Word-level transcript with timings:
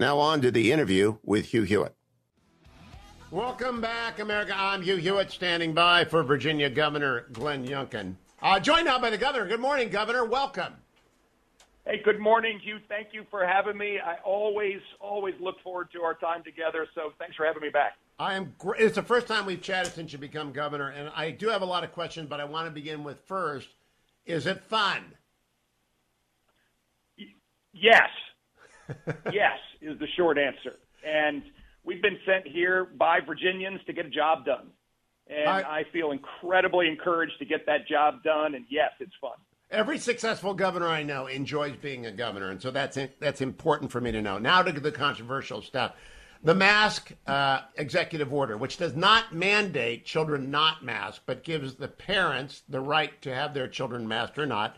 Now 0.00 0.18
on 0.18 0.40
to 0.40 0.50
the 0.50 0.72
interview 0.72 1.18
with 1.22 1.44
Hugh 1.44 1.64
Hewitt. 1.64 1.94
Welcome 3.30 3.82
back, 3.82 4.18
America. 4.18 4.54
I'm 4.56 4.80
Hugh 4.80 4.96
Hewitt, 4.96 5.30
standing 5.30 5.74
by 5.74 6.06
for 6.06 6.22
Virginia 6.22 6.70
Governor 6.70 7.26
Glenn 7.34 7.66
Youngkin. 7.68 8.14
Uh, 8.40 8.58
joined 8.58 8.86
now 8.86 8.98
by 8.98 9.10
the 9.10 9.18
governor. 9.18 9.46
Good 9.46 9.60
morning, 9.60 9.90
Governor. 9.90 10.24
Welcome. 10.24 10.72
Hey, 11.84 12.00
good 12.02 12.18
morning, 12.18 12.58
Hugh. 12.64 12.78
Thank 12.88 13.08
you 13.12 13.26
for 13.30 13.46
having 13.46 13.76
me. 13.76 13.98
I 14.02 14.14
always, 14.24 14.80
always 15.00 15.34
look 15.38 15.60
forward 15.62 15.90
to 15.92 16.00
our 16.00 16.14
time 16.14 16.42
together. 16.44 16.86
So 16.94 17.12
thanks 17.18 17.36
for 17.36 17.44
having 17.44 17.60
me 17.60 17.68
back. 17.68 17.98
I 18.18 18.32
am. 18.32 18.54
Gr- 18.56 18.76
it's 18.76 18.94
the 18.94 19.02
first 19.02 19.26
time 19.26 19.44
we've 19.44 19.60
chatted 19.60 19.92
since 19.92 20.14
you 20.14 20.18
become 20.18 20.52
governor, 20.52 20.88
and 20.88 21.10
I 21.14 21.30
do 21.30 21.48
have 21.48 21.60
a 21.60 21.66
lot 21.66 21.84
of 21.84 21.92
questions, 21.92 22.26
but 22.26 22.40
I 22.40 22.46
want 22.46 22.66
to 22.66 22.70
begin 22.70 23.04
with 23.04 23.20
first: 23.26 23.68
Is 24.24 24.46
it 24.46 24.62
fun? 24.62 25.02
Yes, 27.74 28.08
yes 29.30 29.58
is 29.80 29.98
the 29.98 30.06
short 30.16 30.38
answer. 30.38 30.76
And 31.06 31.42
we've 31.84 32.02
been 32.02 32.18
sent 32.26 32.46
here 32.46 32.84
by 32.84 33.20
Virginians 33.20 33.80
to 33.86 33.92
get 33.92 34.06
a 34.06 34.10
job 34.10 34.44
done. 34.44 34.68
And 35.28 35.48
I, 35.48 35.60
I 35.60 35.84
feel 35.92 36.10
incredibly 36.10 36.88
encouraged 36.88 37.38
to 37.38 37.44
get 37.44 37.66
that 37.66 37.86
job 37.86 38.22
done. 38.22 38.54
And 38.54 38.64
yes, 38.68 38.90
it's 39.00 39.14
fun. 39.20 39.38
Every 39.70 39.98
successful 39.98 40.54
governor 40.54 40.88
I 40.88 41.04
know 41.04 41.28
enjoys 41.28 41.76
being 41.76 42.04
a 42.04 42.10
governor, 42.10 42.50
and 42.50 42.60
so 42.60 42.72
that's 42.72 42.98
that's 43.20 43.40
important 43.40 43.92
for 43.92 44.00
me 44.00 44.10
to 44.10 44.20
know. 44.20 44.36
Now 44.36 44.62
to 44.62 44.72
the 44.72 44.90
controversial 44.90 45.62
stuff. 45.62 45.94
The 46.42 46.54
mask 46.54 47.12
uh, 47.26 47.60
executive 47.76 48.32
order, 48.32 48.56
which 48.56 48.78
does 48.78 48.96
not 48.96 49.34
mandate 49.34 50.06
children 50.06 50.50
not 50.50 50.82
mask, 50.82 51.22
but 51.26 51.44
gives 51.44 51.74
the 51.74 51.86
parents 51.86 52.62
the 52.68 52.80
right 52.80 53.20
to 53.22 53.32
have 53.32 53.54
their 53.54 53.68
children 53.68 54.08
masked 54.08 54.38
or 54.38 54.46
not, 54.46 54.76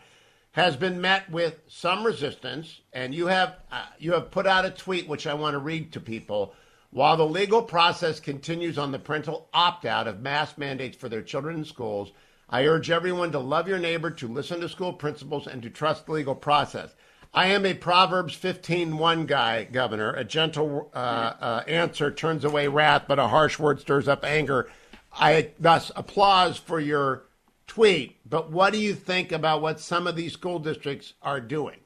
has 0.53 0.75
been 0.75 1.01
met 1.01 1.29
with 1.29 1.59
some 1.67 2.05
resistance. 2.05 2.81
And 2.93 3.13
you 3.13 3.27
have 3.27 3.57
uh, 3.71 3.85
you 3.99 4.13
have 4.13 4.31
put 4.31 4.47
out 4.47 4.65
a 4.65 4.71
tweet 4.71 5.07
which 5.07 5.27
I 5.27 5.33
want 5.33 5.53
to 5.53 5.59
read 5.59 5.91
to 5.93 5.99
people. 5.99 6.55
While 6.91 7.17
the 7.17 7.25
legal 7.25 7.63
process 7.63 8.19
continues 8.19 8.77
on 8.77 8.91
the 8.91 8.99
parental 8.99 9.49
opt 9.53 9.83
out 9.83 10.07
of 10.07 10.21
mask 10.21 10.59
mandates 10.59 10.95
for 10.95 11.09
their 11.09 11.23
children 11.23 11.57
in 11.57 11.65
schools, 11.65 12.11
I 12.49 12.67
urge 12.67 12.91
everyone 12.91 13.31
to 13.31 13.39
love 13.39 13.67
your 13.67 13.79
neighbor, 13.79 14.11
to 14.11 14.27
listen 14.27 14.61
to 14.61 14.69
school 14.69 14.93
principals, 14.93 15.47
and 15.47 15.63
to 15.63 15.71
trust 15.71 16.05
the 16.05 16.11
legal 16.11 16.35
process. 16.35 16.93
I 17.33 17.47
am 17.47 17.65
a 17.65 17.73
Proverbs 17.73 18.35
15:1 18.35 19.25
guy, 19.25 19.63
Governor. 19.63 20.13
A 20.13 20.23
gentle 20.23 20.91
uh, 20.93 21.33
uh, 21.41 21.63
answer 21.67 22.11
turns 22.11 22.45
away 22.45 22.67
wrath, 22.67 23.05
but 23.07 23.17
a 23.17 23.27
harsh 23.27 23.57
word 23.57 23.79
stirs 23.79 24.07
up 24.07 24.23
anger. 24.23 24.69
I 25.11 25.49
thus 25.59 25.91
applause 25.95 26.57
for 26.57 26.79
your 26.79 27.23
tweet. 27.73 28.17
But 28.29 28.51
what 28.51 28.71
do 28.71 28.79
you 28.79 28.93
think 28.93 29.31
about 29.31 29.61
what 29.61 29.79
some 29.79 30.05
of 30.05 30.15
these 30.15 30.33
school 30.33 30.59
districts 30.59 31.13
are 31.23 31.41
doing? 31.41 31.79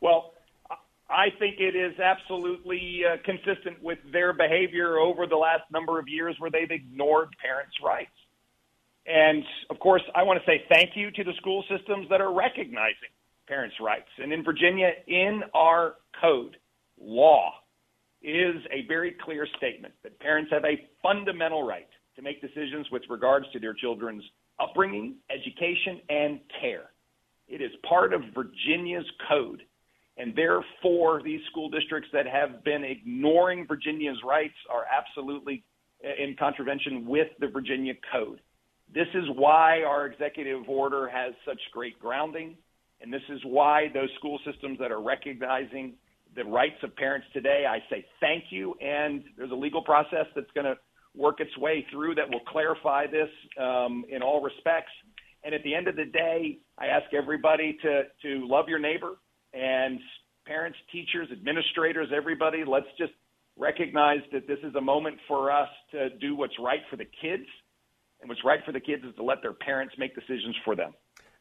Well, 0.00 0.32
I 1.10 1.26
think 1.38 1.56
it 1.60 1.76
is 1.76 1.98
absolutely 2.00 3.02
uh, 3.04 3.16
consistent 3.24 3.82
with 3.82 3.98
their 4.12 4.32
behavior 4.32 4.98
over 4.98 5.26
the 5.26 5.36
last 5.36 5.64
number 5.70 5.98
of 5.98 6.08
years 6.08 6.36
where 6.38 6.50
they've 6.50 6.70
ignored 6.70 7.28
parents' 7.40 7.76
rights. 7.84 8.10
And 9.06 9.44
of 9.68 9.78
course, 9.78 10.02
I 10.14 10.22
want 10.22 10.40
to 10.40 10.46
say 10.50 10.64
thank 10.68 10.96
you 10.96 11.10
to 11.12 11.22
the 11.22 11.32
school 11.36 11.62
systems 11.70 12.08
that 12.08 12.20
are 12.20 12.32
recognizing 12.32 13.12
parents' 13.46 13.76
rights. 13.80 14.08
And 14.18 14.32
in 14.32 14.42
Virginia, 14.42 14.90
in 15.06 15.42
our 15.54 15.96
code, 16.20 16.56
law 16.98 17.52
is 18.22 18.56
a 18.72 18.86
very 18.88 19.14
clear 19.22 19.46
statement 19.58 19.94
that 20.02 20.18
parents 20.18 20.50
have 20.50 20.64
a 20.64 20.88
fundamental 21.02 21.62
right 21.62 21.86
to 22.16 22.22
make 22.22 22.40
decisions 22.40 22.86
with 22.90 23.02
regards 23.08 23.46
to 23.52 23.60
their 23.60 23.74
children's 23.74 24.24
upbringing, 24.58 25.16
education, 25.30 26.00
and 26.08 26.40
care. 26.60 26.90
It 27.48 27.60
is 27.60 27.70
part 27.88 28.12
of 28.12 28.22
Virginia's 28.34 29.06
code. 29.28 29.62
And 30.18 30.34
therefore, 30.34 31.22
these 31.22 31.40
school 31.50 31.68
districts 31.68 32.08
that 32.12 32.26
have 32.26 32.64
been 32.64 32.84
ignoring 32.84 33.66
Virginia's 33.66 34.16
rights 34.24 34.54
are 34.70 34.84
absolutely 34.90 35.62
uh, 36.04 36.22
in 36.22 36.36
contravention 36.36 37.06
with 37.06 37.28
the 37.38 37.48
Virginia 37.48 37.92
Code. 38.12 38.40
This 38.94 39.08
is 39.14 39.24
why 39.34 39.82
our 39.82 40.06
executive 40.06 40.68
order 40.68 41.08
has 41.08 41.34
such 41.46 41.60
great 41.72 41.98
grounding. 41.98 42.56
And 43.02 43.12
this 43.12 43.22
is 43.28 43.40
why 43.44 43.88
those 43.92 44.08
school 44.18 44.38
systems 44.50 44.78
that 44.78 44.90
are 44.90 45.02
recognizing 45.02 45.94
the 46.34 46.44
rights 46.44 46.76
of 46.82 46.96
parents 46.96 47.26
today, 47.32 47.64
I 47.68 47.78
say 47.90 48.06
thank 48.20 48.44
you. 48.50 48.74
And 48.80 49.22
there's 49.36 49.50
a 49.50 49.54
legal 49.54 49.82
process 49.82 50.26
that's 50.34 50.50
going 50.54 50.64
to 50.64 50.76
work 51.16 51.40
its 51.40 51.56
way 51.58 51.86
through 51.90 52.14
that 52.16 52.28
will 52.30 52.40
clarify 52.40 53.06
this 53.06 53.30
um, 53.60 54.04
in 54.08 54.22
all 54.22 54.40
respects. 54.42 54.92
And 55.44 55.54
at 55.54 55.62
the 55.62 55.74
end 55.74 55.88
of 55.88 55.96
the 55.96 56.04
day, 56.04 56.58
I 56.78 56.86
ask 56.86 57.12
everybody 57.14 57.78
to, 57.82 58.02
to 58.22 58.46
love 58.46 58.68
your 58.68 58.78
neighbor 58.78 59.14
and 59.54 59.98
parents, 60.46 60.78
teachers, 60.92 61.28
administrators, 61.32 62.08
everybody, 62.14 62.64
let's 62.66 62.86
just 62.98 63.12
recognize 63.56 64.20
that 64.32 64.46
this 64.46 64.58
is 64.62 64.74
a 64.74 64.80
moment 64.80 65.16
for 65.26 65.50
us 65.50 65.68
to 65.92 66.10
do 66.10 66.36
what's 66.36 66.58
right 66.58 66.80
for 66.90 66.96
the 66.96 67.06
kids. 67.20 67.46
And 68.20 68.30
what's 68.30 68.44
right 68.44 68.60
for 68.64 68.72
the 68.72 68.80
kids 68.80 69.04
is 69.04 69.14
to 69.16 69.22
let 69.22 69.42
their 69.42 69.52
parents 69.52 69.94
make 69.98 70.14
decisions 70.14 70.56
for 70.64 70.74
them. 70.74 70.94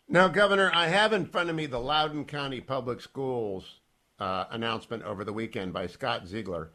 Now, 0.10 0.28
Governor, 0.28 0.72
I 0.74 0.88
have 0.88 1.14
in 1.14 1.26
front 1.26 1.50
of 1.50 1.56
me 1.56 1.66
the 1.66 1.80
Loudoun 1.80 2.26
County 2.26 2.62
Public 2.62 3.02
Schools 3.02 3.80
uh, 4.20 4.46
announcement 4.52 5.04
over 5.04 5.24
the 5.24 5.34
weekend 5.34 5.74
by 5.74 5.88
Scott 5.88 6.28
Ziegler, 6.28 6.72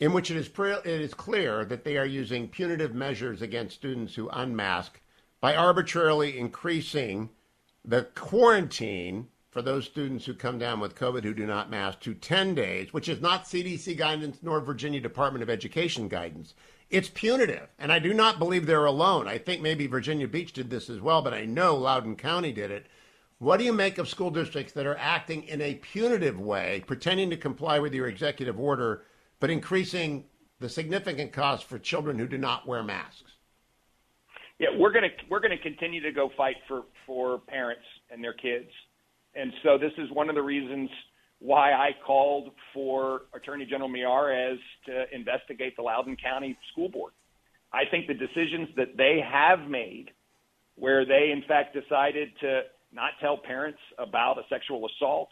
in 0.00 0.12
which 0.12 0.30
it 0.30 0.36
is, 0.36 0.48
pre- 0.48 0.72
it 0.72 0.86
is 0.86 1.14
clear 1.14 1.64
that 1.64 1.84
they 1.84 1.96
are 1.96 2.06
using 2.06 2.48
punitive 2.48 2.94
measures 2.94 3.42
against 3.42 3.76
students 3.76 4.14
who 4.14 4.28
unmask 4.28 5.00
by 5.40 5.54
arbitrarily 5.54 6.38
increasing 6.38 7.30
the 7.84 8.02
quarantine 8.14 9.28
for 9.50 9.62
those 9.62 9.86
students 9.86 10.26
who 10.26 10.34
come 10.34 10.58
down 10.58 10.78
with 10.78 10.94
COVID 10.94 11.24
who 11.24 11.34
do 11.34 11.46
not 11.46 11.70
mask 11.70 12.00
to 12.00 12.14
10 12.14 12.54
days, 12.54 12.92
which 12.92 13.08
is 13.08 13.20
not 13.20 13.44
CDC 13.44 13.96
guidance 13.96 14.38
nor 14.42 14.60
Virginia 14.60 15.00
Department 15.00 15.42
of 15.42 15.50
Education 15.50 16.06
guidance. 16.06 16.54
It's 16.90 17.08
punitive, 17.08 17.68
and 17.78 17.92
I 17.92 17.98
do 17.98 18.14
not 18.14 18.38
believe 18.38 18.66
they're 18.66 18.84
alone. 18.84 19.26
I 19.26 19.38
think 19.38 19.60
maybe 19.60 19.86
Virginia 19.86 20.28
Beach 20.28 20.52
did 20.52 20.70
this 20.70 20.88
as 20.88 21.00
well, 21.00 21.22
but 21.22 21.34
I 21.34 21.44
know 21.44 21.76
Loudoun 21.76 22.16
County 22.16 22.52
did 22.52 22.70
it. 22.70 22.86
What 23.38 23.58
do 23.58 23.64
you 23.64 23.72
make 23.72 23.98
of 23.98 24.08
school 24.08 24.30
districts 24.30 24.72
that 24.72 24.86
are 24.86 24.96
acting 24.96 25.44
in 25.44 25.60
a 25.60 25.76
punitive 25.76 26.40
way, 26.40 26.82
pretending 26.86 27.30
to 27.30 27.36
comply 27.36 27.78
with 27.78 27.94
your 27.94 28.08
executive 28.08 28.58
order, 28.58 29.04
but 29.40 29.50
increasing 29.50 30.24
the 30.60 30.68
significant 30.68 31.32
cost 31.32 31.64
for 31.64 31.78
children 31.78 32.18
who 32.18 32.26
do 32.26 32.38
not 32.38 32.66
wear 32.66 32.82
masks? 32.82 33.32
Yeah, 34.58 34.68
we're 34.76 34.92
going 34.92 35.04
to 35.04 35.24
we're 35.30 35.40
going 35.40 35.56
to 35.56 35.62
continue 35.62 36.02
to 36.02 36.10
go 36.10 36.30
fight 36.36 36.56
for 36.66 36.82
for 37.06 37.38
parents 37.38 37.84
and 38.10 38.22
their 38.22 38.32
kids, 38.32 38.70
and 39.34 39.52
so 39.62 39.78
this 39.78 39.92
is 39.98 40.10
one 40.10 40.28
of 40.28 40.34
the 40.34 40.42
reasons 40.42 40.90
why 41.38 41.72
I 41.72 41.90
called 42.04 42.50
for 42.74 43.22
Attorney 43.32 43.64
General 43.64 43.88
Miyares 43.88 44.58
to 44.86 45.04
investigate 45.14 45.76
the 45.76 45.82
Loudoun 45.82 46.16
County 46.16 46.58
School 46.72 46.88
Board. 46.88 47.12
I 47.72 47.82
think 47.88 48.08
the 48.08 48.14
decisions 48.14 48.68
that 48.76 48.96
they 48.96 49.20
have 49.24 49.68
made, 49.68 50.10
where 50.74 51.04
they 51.04 51.30
in 51.32 51.44
fact 51.46 51.76
decided 51.80 52.30
to 52.40 52.62
not 52.92 53.12
tell 53.20 53.36
parents 53.36 53.78
about 53.98 54.38
a 54.38 54.42
sexual 54.48 54.88
assault, 54.88 55.28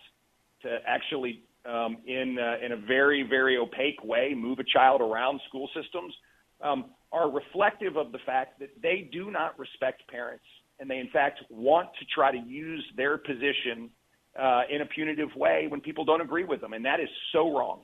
to 0.62 0.78
actually 0.86 1.42
um, 1.68 1.98
in 2.06 2.38
uh, 2.38 2.64
in 2.64 2.72
a 2.72 2.76
very 2.76 3.22
very 3.22 3.56
opaque 3.56 4.02
way 4.04 4.34
move 4.36 4.58
a 4.58 4.64
child 4.64 5.00
around 5.00 5.40
school 5.48 5.68
systems, 5.74 6.14
um, 6.62 6.86
are 7.12 7.30
reflective 7.30 7.96
of 7.96 8.12
the 8.12 8.18
fact 8.24 8.58
that 8.60 8.70
they 8.82 9.08
do 9.12 9.30
not 9.30 9.58
respect 9.58 10.02
parents, 10.08 10.44
and 10.80 10.88
they 10.90 10.98
in 10.98 11.08
fact 11.10 11.40
want 11.50 11.88
to 11.98 12.04
try 12.14 12.30
to 12.30 12.38
use 12.38 12.84
their 12.96 13.18
position 13.18 13.90
uh, 14.38 14.62
in 14.70 14.82
a 14.82 14.86
punitive 14.86 15.34
way 15.36 15.66
when 15.68 15.80
people 15.80 16.04
don't 16.04 16.20
agree 16.20 16.44
with 16.44 16.60
them, 16.60 16.72
and 16.72 16.84
that 16.84 17.00
is 17.00 17.08
so 17.32 17.56
wrong. 17.56 17.80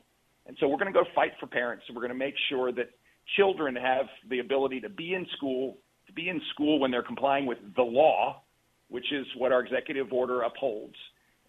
And 0.46 0.56
so 0.58 0.68
we're 0.68 0.78
going 0.78 0.92
to 0.92 0.98
go 0.98 1.04
fight 1.14 1.32
for 1.38 1.46
parents. 1.46 1.84
And 1.86 1.96
we're 1.96 2.02
going 2.02 2.12
to 2.12 2.18
make 2.18 2.34
sure 2.48 2.72
that 2.72 2.90
children 3.36 3.76
have 3.76 4.06
the 4.28 4.40
ability 4.40 4.80
to 4.80 4.88
be 4.88 5.14
in 5.14 5.26
school, 5.36 5.78
to 6.06 6.12
be 6.12 6.28
in 6.28 6.40
school 6.52 6.78
when 6.80 6.90
they're 6.90 7.02
complying 7.02 7.46
with 7.46 7.58
the 7.76 7.82
law, 7.82 8.42
which 8.88 9.12
is 9.12 9.26
what 9.36 9.52
our 9.52 9.60
executive 9.60 10.12
order 10.12 10.42
upholds. 10.42 10.96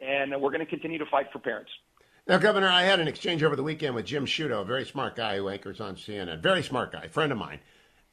And 0.02 0.32
we're 0.40 0.52
going 0.52 0.60
to 0.60 0.70
continue 0.70 1.00
to 1.00 1.06
fight 1.10 1.28
for 1.34 1.40
parents. 1.40 1.72
Now, 2.26 2.38
Governor, 2.38 2.70
I 2.70 2.84
had 2.84 3.02
an 3.02 3.10
exchange 3.10 3.44
over 3.44 3.58
the 3.58 3.64
weekend 3.64 3.96
with 3.96 4.06
Jim 4.06 4.26
Sciutto, 4.26 4.62
a 4.62 4.66
very 4.66 4.86
smart 4.86 5.18
guy 5.18 5.36
who 5.36 5.50
anchors 5.50 5.82
on 5.82 5.98
CNN. 5.98 6.42
Very 6.42 6.64
smart 6.64 6.94
guy, 6.94 7.10
friend 7.10 7.34
of 7.34 7.38
mine. 7.38 7.60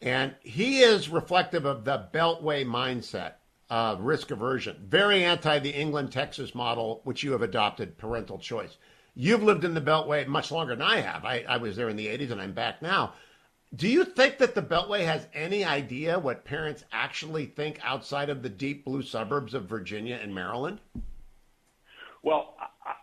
And 0.03 0.35
he 0.41 0.81
is 0.81 1.09
reflective 1.09 1.65
of 1.65 1.85
the 1.85 2.09
Beltway 2.12 2.67
mindset 2.67 3.35
of 3.69 4.01
risk 4.01 4.33
aversion. 4.33 4.85
Very 4.85 5.23
anti 5.23 5.61
the 5.61 5.71
England 5.71 6.11
Texas 6.11 6.57
model, 6.57 7.03
which 7.05 7.23
you 7.23 7.31
have 7.31 7.43
adopted, 7.43 7.99
parental 7.99 8.39
choice. 8.39 8.79
You've 9.15 9.45
lived 9.45 9.65
in 9.65 9.75
the 9.75 9.81
Beltway 9.81 10.27
much 10.27 10.51
longer 10.51 10.75
than 10.75 10.87
I 10.87 10.97
have. 10.97 11.25
I, 11.25 11.45
I 11.49 11.59
was 11.59 11.77
there 11.77 11.89
in 11.89 11.97
the 11.97 12.09
80s 12.09 12.33
and 12.33 12.43
I'm 12.43 12.53
back 12.53 12.83
now. 12.83 13.12
Do 13.77 13.87
you 13.87 14.05
think 14.05 14.39
that 14.39 14.57
the 14.57 14.62
Beltway 14.62 15.05
has 15.05 15.29
any 15.33 15.65
idea 15.65 16.19
what 16.19 16.45
parents 16.45 16.83
actually 16.91 17.47
think 17.47 17.79
outside 17.85 18.29
of 18.29 18.43
the 18.43 18.49
deep 18.49 18.85
blue 18.85 19.03
suburbs 19.03 19.55
of 19.55 19.67
Virginia 19.67 20.19
and 20.21 20.35
Maryland? 20.35 20.81
Well, 22.23 22.50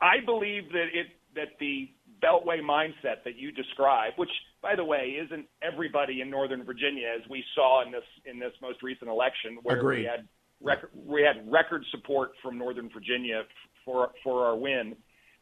I 0.01 0.23
believe 0.25 0.71
that 0.71 0.88
it 0.94 1.07
that 1.35 1.49
the 1.59 1.89
Beltway 2.23 2.61
mindset 2.61 3.23
that 3.25 3.38
you 3.38 3.51
describe, 3.51 4.13
which 4.17 4.31
by 4.61 4.75
the 4.75 4.83
way 4.83 5.17
isn't 5.23 5.45
everybody 5.61 6.21
in 6.21 6.29
Northern 6.29 6.63
Virginia, 6.63 7.07
as 7.15 7.27
we 7.29 7.44
saw 7.55 7.85
in 7.85 7.91
this 7.91 8.03
in 8.25 8.39
this 8.39 8.53
most 8.61 8.81
recent 8.81 9.09
election, 9.09 9.59
where 9.63 9.77
Agreed. 9.77 9.99
we 9.99 10.05
had 10.05 10.27
record, 10.61 10.89
we 11.05 11.21
had 11.21 11.49
record 11.51 11.83
support 11.91 12.31
from 12.41 12.57
Northern 12.57 12.89
Virginia 12.89 13.44
for 13.85 14.11
for 14.23 14.45
our 14.45 14.55
win, 14.55 14.95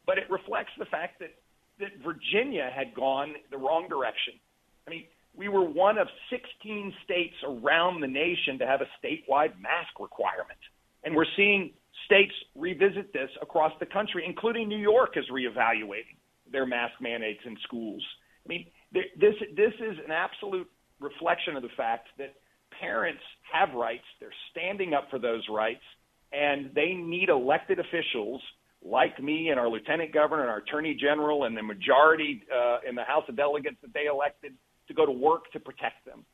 but 0.06 0.18
it 0.18 0.30
reflects 0.30 0.72
the 0.78 0.86
fact 0.86 1.18
that 1.20 1.34
that 1.78 1.90
Virginia 2.04 2.70
had 2.74 2.94
gone 2.94 3.34
the 3.50 3.58
wrong 3.58 3.88
direction. 3.88 4.34
I 4.86 4.90
mean, 4.90 5.04
we 5.34 5.48
were 5.48 5.64
one 5.64 5.98
of 5.98 6.08
16 6.30 6.94
states 7.04 7.34
around 7.44 8.00
the 8.00 8.06
nation 8.06 8.58
to 8.58 8.66
have 8.66 8.80
a 8.80 8.88
statewide 8.96 9.58
mask 9.60 10.00
requirement, 10.00 10.58
and 11.04 11.14
we're 11.14 11.26
seeing 11.36 11.72
states 12.04 12.32
revisit 12.54 13.12
this 13.12 13.30
across 13.42 13.72
the 13.80 13.86
country, 13.86 14.24
including 14.26 14.68
New 14.68 14.78
York 14.78 15.16
is 15.16 15.24
reevaluating 15.32 16.16
their 16.50 16.66
mask 16.66 16.94
mandates 17.00 17.40
in 17.44 17.56
schools. 17.64 18.02
I 18.44 18.48
mean, 18.48 18.66
this 18.92 19.34
this 19.56 19.72
is 19.80 19.98
an 20.04 20.12
absolute 20.12 20.70
reflection 21.00 21.56
of 21.56 21.62
the 21.62 21.74
fact 21.76 22.08
that 22.18 22.34
parents 22.80 23.22
have 23.52 23.74
rights. 23.74 24.04
They're 24.20 24.30
standing 24.50 24.94
up 24.94 25.08
for 25.10 25.18
those 25.18 25.42
rights, 25.50 25.82
and 26.32 26.70
they 26.74 26.92
need 26.92 27.28
elected 27.28 27.78
officials 27.78 28.40
like 28.82 29.20
me 29.20 29.48
and 29.48 29.58
our 29.58 29.68
lieutenant 29.68 30.12
governor 30.12 30.42
and 30.42 30.50
our 30.50 30.58
attorney 30.58 30.94
general 30.94 31.44
and 31.44 31.56
the 31.56 31.62
majority 31.62 32.42
uh, 32.54 32.78
in 32.88 32.94
the 32.94 33.02
House 33.02 33.24
of 33.28 33.36
Delegates 33.36 33.76
that 33.82 33.92
they 33.92 34.06
elected 34.06 34.52
to 34.86 34.94
go 34.94 35.04
to 35.04 35.12
work 35.12 35.50
to 35.52 35.60
protect 35.60 36.04
them. 36.04 36.24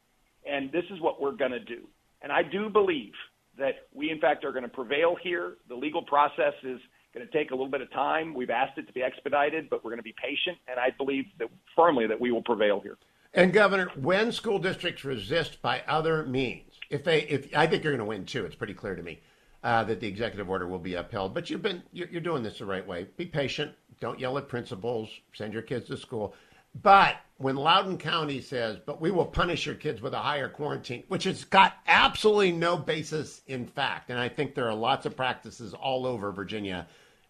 And 0.44 0.70
this 0.70 0.84
is 0.90 1.00
what 1.00 1.20
we're 1.20 1.36
going 1.36 1.52
to 1.52 1.60
do. 1.60 1.86
And 2.20 2.30
I 2.30 2.42
do 2.42 2.68
believe 2.68 3.12
that 3.58 3.86
we, 3.92 4.10
in 4.10 4.20
fact, 4.20 4.44
are 4.44 4.52
going 4.52 4.62
to 4.62 4.68
prevail 4.68 5.16
here. 5.22 5.54
The 5.68 5.74
legal 5.74 6.02
process 6.02 6.54
is 6.62 6.80
going 7.14 7.26
to 7.26 7.32
take 7.32 7.50
a 7.50 7.54
little 7.54 7.70
bit 7.70 7.82
of 7.82 7.90
time. 7.92 8.34
We've 8.34 8.50
asked 8.50 8.78
it 8.78 8.86
to 8.86 8.92
be 8.92 9.02
expedited, 9.02 9.68
but 9.68 9.84
we're 9.84 9.90
going 9.90 9.98
to 9.98 10.02
be 10.02 10.14
patient, 10.20 10.58
and 10.68 10.80
I 10.80 10.90
believe 10.96 11.26
that 11.38 11.48
firmly 11.76 12.06
that 12.06 12.20
we 12.20 12.32
will 12.32 12.42
prevail 12.42 12.80
here. 12.80 12.96
And 13.34 13.52
Governor, 13.52 13.90
when 13.96 14.30
school 14.32 14.58
districts 14.58 15.04
resist 15.04 15.62
by 15.62 15.82
other 15.88 16.24
means, 16.24 16.72
if 16.90 17.04
they, 17.04 17.22
if 17.22 17.54
I 17.56 17.66
think 17.66 17.82
you're 17.82 17.92
going 17.92 18.00
to 18.00 18.04
win 18.04 18.26
too, 18.26 18.44
it's 18.44 18.54
pretty 18.54 18.74
clear 18.74 18.94
to 18.94 19.02
me 19.02 19.20
uh, 19.62 19.84
that 19.84 20.00
the 20.00 20.06
executive 20.06 20.50
order 20.50 20.66
will 20.66 20.78
be 20.78 20.94
upheld. 20.94 21.32
But 21.32 21.48
you've 21.48 21.62
been, 21.62 21.82
you're, 21.92 22.08
you're 22.08 22.20
doing 22.20 22.42
this 22.42 22.58
the 22.58 22.66
right 22.66 22.86
way. 22.86 23.06
Be 23.16 23.24
patient. 23.24 23.72
Don't 24.00 24.20
yell 24.20 24.36
at 24.36 24.48
principals. 24.48 25.08
Send 25.32 25.52
your 25.52 25.62
kids 25.62 25.86
to 25.86 25.96
school. 25.96 26.34
But 26.80 27.16
when 27.36 27.56
Loudoun 27.56 27.98
County 27.98 28.40
says, 28.40 28.78
but 28.84 29.00
we 29.00 29.10
will 29.10 29.26
punish 29.26 29.66
your 29.66 29.74
kids 29.74 30.00
with 30.00 30.14
a 30.14 30.18
higher 30.18 30.48
quarantine, 30.48 31.02
which 31.08 31.24
has 31.24 31.44
got 31.44 31.74
absolutely 31.86 32.52
no 32.52 32.76
basis 32.76 33.42
in 33.46 33.66
fact, 33.66 34.10
and 34.10 34.18
I 34.18 34.28
think 34.28 34.54
there 34.54 34.68
are 34.68 34.74
lots 34.74 35.04
of 35.06 35.16
practices 35.16 35.74
all 35.74 36.06
over 36.06 36.32
Virginia 36.32 36.86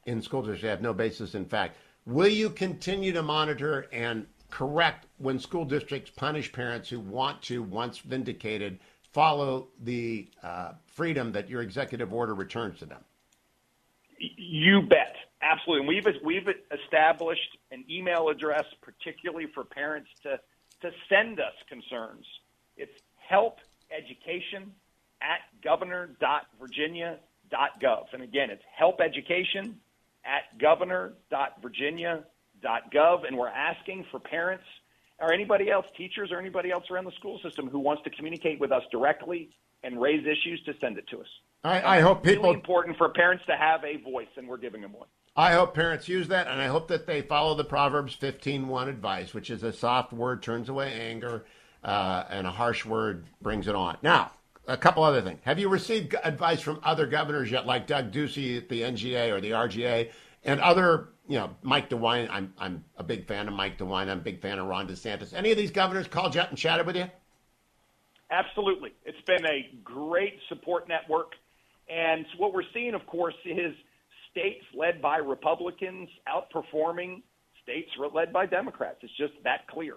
in 0.06 0.20
school 0.20 0.42
districts 0.42 0.62
that 0.62 0.68
have 0.68 0.82
no 0.82 0.92
basis 0.92 1.34
in 1.34 1.44
fact. 1.44 1.76
Will 2.04 2.28
you 2.28 2.50
continue 2.50 3.12
to 3.12 3.22
monitor 3.22 3.86
and 3.92 4.26
correct 4.50 5.06
when 5.18 5.38
school 5.38 5.64
districts 5.64 6.10
punish 6.14 6.52
parents 6.52 6.88
who 6.88 7.00
want 7.00 7.40
to, 7.42 7.62
once 7.62 7.98
vindicated, 7.98 8.78
follow 9.12 9.68
the 9.82 10.28
uh, 10.42 10.72
freedom 10.86 11.32
that 11.32 11.48
your 11.48 11.62
executive 11.62 12.12
order 12.12 12.34
returns 12.34 12.78
to 12.80 12.86
them? 12.86 13.02
You 14.18 14.82
bet. 14.82 15.16
Absolutely. 15.42 15.80
And 15.80 15.88
we've 15.88 16.06
we've 16.22 16.48
established 16.70 17.58
an 17.70 17.84
email 17.90 18.28
address, 18.28 18.64
particularly 18.80 19.46
for 19.52 19.64
parents 19.64 20.08
to 20.22 20.38
to 20.82 20.92
send 21.08 21.40
us 21.40 21.54
concerns. 21.68 22.26
It's 22.76 22.92
help 23.16 23.58
education 23.90 24.72
at 25.20 25.40
governor.virginia.gov. 25.62 28.04
And 28.12 28.22
again, 28.22 28.50
it's 28.50 28.62
help 28.76 29.00
education 29.00 29.80
at 30.24 30.56
governor.virginia.gov. 30.58 33.26
And 33.26 33.36
we're 33.36 33.48
asking 33.48 34.06
for 34.10 34.20
parents 34.20 34.64
or 35.18 35.30
anybody 35.32 35.70
else, 35.70 35.86
teachers 35.96 36.30
or 36.32 36.40
anybody 36.40 36.70
else 36.70 36.90
around 36.90 37.04
the 37.04 37.12
school 37.12 37.38
system 37.42 37.68
who 37.68 37.78
wants 37.78 38.02
to 38.04 38.10
communicate 38.10 38.60
with 38.60 38.72
us 38.72 38.82
directly 38.90 39.50
and 39.84 40.00
raise 40.00 40.26
issues 40.26 40.62
to 40.64 40.72
send 40.80 40.96
it 40.98 41.06
to 41.08 41.20
us. 41.20 41.28
I, 41.64 41.98
I 41.98 42.00
hope 42.00 42.24
people. 42.24 42.44
Really 42.44 42.56
important 42.56 42.96
for 42.98 43.08
parents 43.10 43.44
to 43.46 43.56
have 43.56 43.84
a 43.84 43.98
voice, 43.98 44.26
and 44.36 44.48
we're 44.48 44.56
giving 44.56 44.80
them 44.80 44.92
one. 44.92 45.06
I 45.34 45.52
hope 45.52 45.74
parents 45.74 46.08
use 46.08 46.28
that, 46.28 46.46
and 46.46 46.60
I 46.60 46.66
hope 46.66 46.88
that 46.88 47.06
they 47.06 47.22
follow 47.22 47.54
the 47.54 47.64
Proverbs 47.64 48.14
15:1 48.14 48.88
advice, 48.88 49.32
which 49.32 49.48
is 49.50 49.62
a 49.62 49.72
soft 49.72 50.12
word 50.12 50.42
turns 50.42 50.68
away 50.68 50.92
anger, 50.92 51.46
uh, 51.82 52.24
and 52.28 52.46
a 52.46 52.50
harsh 52.50 52.84
word 52.84 53.24
brings 53.40 53.66
it 53.66 53.74
on. 53.74 53.96
Now, 54.02 54.32
a 54.68 54.76
couple 54.76 55.02
other 55.02 55.22
things. 55.22 55.40
Have 55.44 55.58
you 55.58 55.70
received 55.70 56.14
advice 56.22 56.60
from 56.60 56.80
other 56.82 57.06
governors 57.06 57.50
yet, 57.50 57.66
like 57.66 57.86
Doug 57.86 58.12
Ducey 58.12 58.58
at 58.58 58.68
the 58.68 58.82
NGA 58.82 59.30
or 59.30 59.40
the 59.40 59.52
RGA, 59.52 60.10
and 60.44 60.60
other, 60.60 61.08
you 61.26 61.38
know, 61.38 61.56
Mike 61.62 61.88
DeWine? 61.88 62.28
I'm 62.30 62.52
I'm 62.58 62.84
a 62.98 63.02
big 63.02 63.26
fan 63.26 63.48
of 63.48 63.54
Mike 63.54 63.78
DeWine. 63.78 64.10
I'm 64.10 64.18
a 64.18 64.22
big 64.22 64.42
fan 64.42 64.58
of 64.58 64.66
Ron 64.66 64.86
DeSantis. 64.86 65.32
Any 65.32 65.50
of 65.50 65.56
these 65.56 65.70
governors 65.70 66.08
called 66.08 66.34
you 66.34 66.42
up 66.42 66.50
and 66.50 66.58
chatted 66.58 66.86
with 66.86 66.96
you? 66.96 67.10
Absolutely, 68.30 68.92
it's 69.06 69.20
been 69.22 69.46
a 69.46 69.70
great 69.82 70.38
support 70.50 70.88
network, 70.88 71.32
and 71.88 72.26
what 72.36 72.52
we're 72.52 72.70
seeing, 72.74 72.94
of 72.94 73.06
course, 73.06 73.34
is 73.46 73.74
states 74.32 74.64
led 74.74 75.00
by 75.00 75.18
Republicans 75.18 76.08
outperforming 76.28 77.22
states 77.62 77.88
led 78.12 78.32
by 78.32 78.46
Democrats. 78.46 78.98
It's 79.02 79.16
just 79.16 79.34
that 79.44 79.68
clear. 79.68 79.96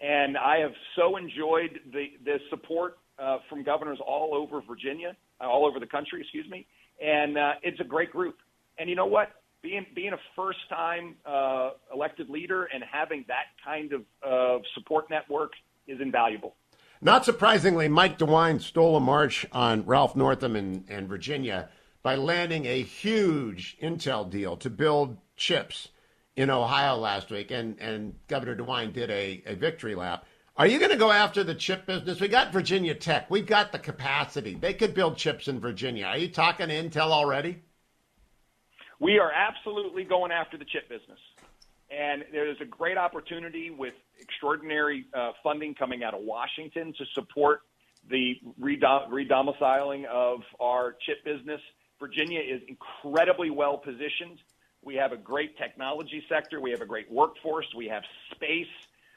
And 0.00 0.36
I 0.36 0.58
have 0.58 0.72
so 0.96 1.16
enjoyed 1.16 1.78
the, 1.92 2.06
the 2.24 2.38
support 2.50 2.98
uh, 3.18 3.38
from 3.48 3.62
governors 3.62 3.98
all 4.04 4.34
over 4.34 4.60
Virginia, 4.60 5.16
uh, 5.40 5.44
all 5.44 5.64
over 5.64 5.78
the 5.78 5.86
country, 5.86 6.20
excuse 6.20 6.48
me. 6.50 6.66
And 7.00 7.38
uh, 7.38 7.52
it's 7.62 7.78
a 7.80 7.84
great 7.84 8.10
group. 8.10 8.38
And 8.78 8.90
you 8.90 8.96
know 8.96 9.06
what? 9.06 9.28
Being, 9.62 9.86
being 9.94 10.12
a 10.12 10.18
first 10.36 10.58
time 10.68 11.14
uh, 11.24 11.70
elected 11.92 12.28
leader 12.28 12.64
and 12.64 12.82
having 12.90 13.24
that 13.28 13.46
kind 13.64 13.92
of 13.92 14.02
uh, 14.26 14.62
support 14.74 15.08
network 15.08 15.52
is 15.86 16.00
invaluable. 16.00 16.56
Not 17.00 17.24
surprisingly, 17.24 17.88
Mike 17.88 18.18
DeWine 18.18 18.60
stole 18.60 18.96
a 18.96 19.00
march 19.00 19.46
on 19.52 19.84
Ralph 19.86 20.16
Northam 20.16 20.56
in, 20.56 20.84
in 20.88 21.06
Virginia 21.06 21.68
by 22.04 22.14
landing 22.16 22.66
a 22.66 22.82
huge 22.82 23.76
Intel 23.82 24.30
deal 24.30 24.56
to 24.58 24.68
build 24.68 25.16
chips 25.36 25.88
in 26.36 26.50
Ohio 26.50 26.96
last 26.96 27.30
week, 27.30 27.50
and, 27.50 27.80
and 27.80 28.14
Governor 28.28 28.54
DeWine 28.54 28.92
did 28.92 29.10
a, 29.10 29.42
a 29.46 29.54
victory 29.54 29.94
lap. 29.94 30.26
Are 30.56 30.66
you 30.66 30.78
going 30.78 30.90
to 30.90 30.98
go 30.98 31.10
after 31.10 31.42
the 31.42 31.54
chip 31.54 31.86
business? 31.86 32.20
We 32.20 32.28
got 32.28 32.52
Virginia 32.52 32.94
Tech. 32.94 33.30
We've 33.30 33.46
got 33.46 33.72
the 33.72 33.78
capacity. 33.78 34.54
They 34.54 34.74
could 34.74 34.94
build 34.94 35.16
chips 35.16 35.48
in 35.48 35.58
Virginia. 35.58 36.04
Are 36.04 36.18
you 36.18 36.28
talking 36.28 36.68
to 36.68 36.74
Intel 36.74 37.10
already? 37.10 37.62
We 39.00 39.18
are 39.18 39.32
absolutely 39.32 40.04
going 40.04 40.30
after 40.30 40.58
the 40.58 40.66
chip 40.66 40.88
business. 40.88 41.18
And 41.90 42.24
there's 42.32 42.60
a 42.60 42.66
great 42.66 42.98
opportunity 42.98 43.70
with 43.70 43.94
extraordinary 44.20 45.06
uh, 45.14 45.32
funding 45.42 45.74
coming 45.74 46.04
out 46.04 46.12
of 46.12 46.20
Washington 46.22 46.92
to 46.98 47.04
support 47.14 47.62
the 48.10 48.34
redom- 48.60 49.08
redomiciling 49.08 50.04
of 50.04 50.40
our 50.60 50.96
chip 51.06 51.24
business. 51.24 51.60
Virginia 52.04 52.40
is 52.40 52.60
incredibly 52.68 53.48
well 53.48 53.78
positioned. 53.78 54.38
We 54.82 54.94
have 54.96 55.12
a 55.12 55.16
great 55.16 55.56
technology 55.56 56.22
sector. 56.28 56.60
We 56.60 56.70
have 56.70 56.82
a 56.82 56.86
great 56.86 57.10
workforce. 57.10 57.64
We 57.74 57.88
have 57.88 58.02
space. 58.30 58.66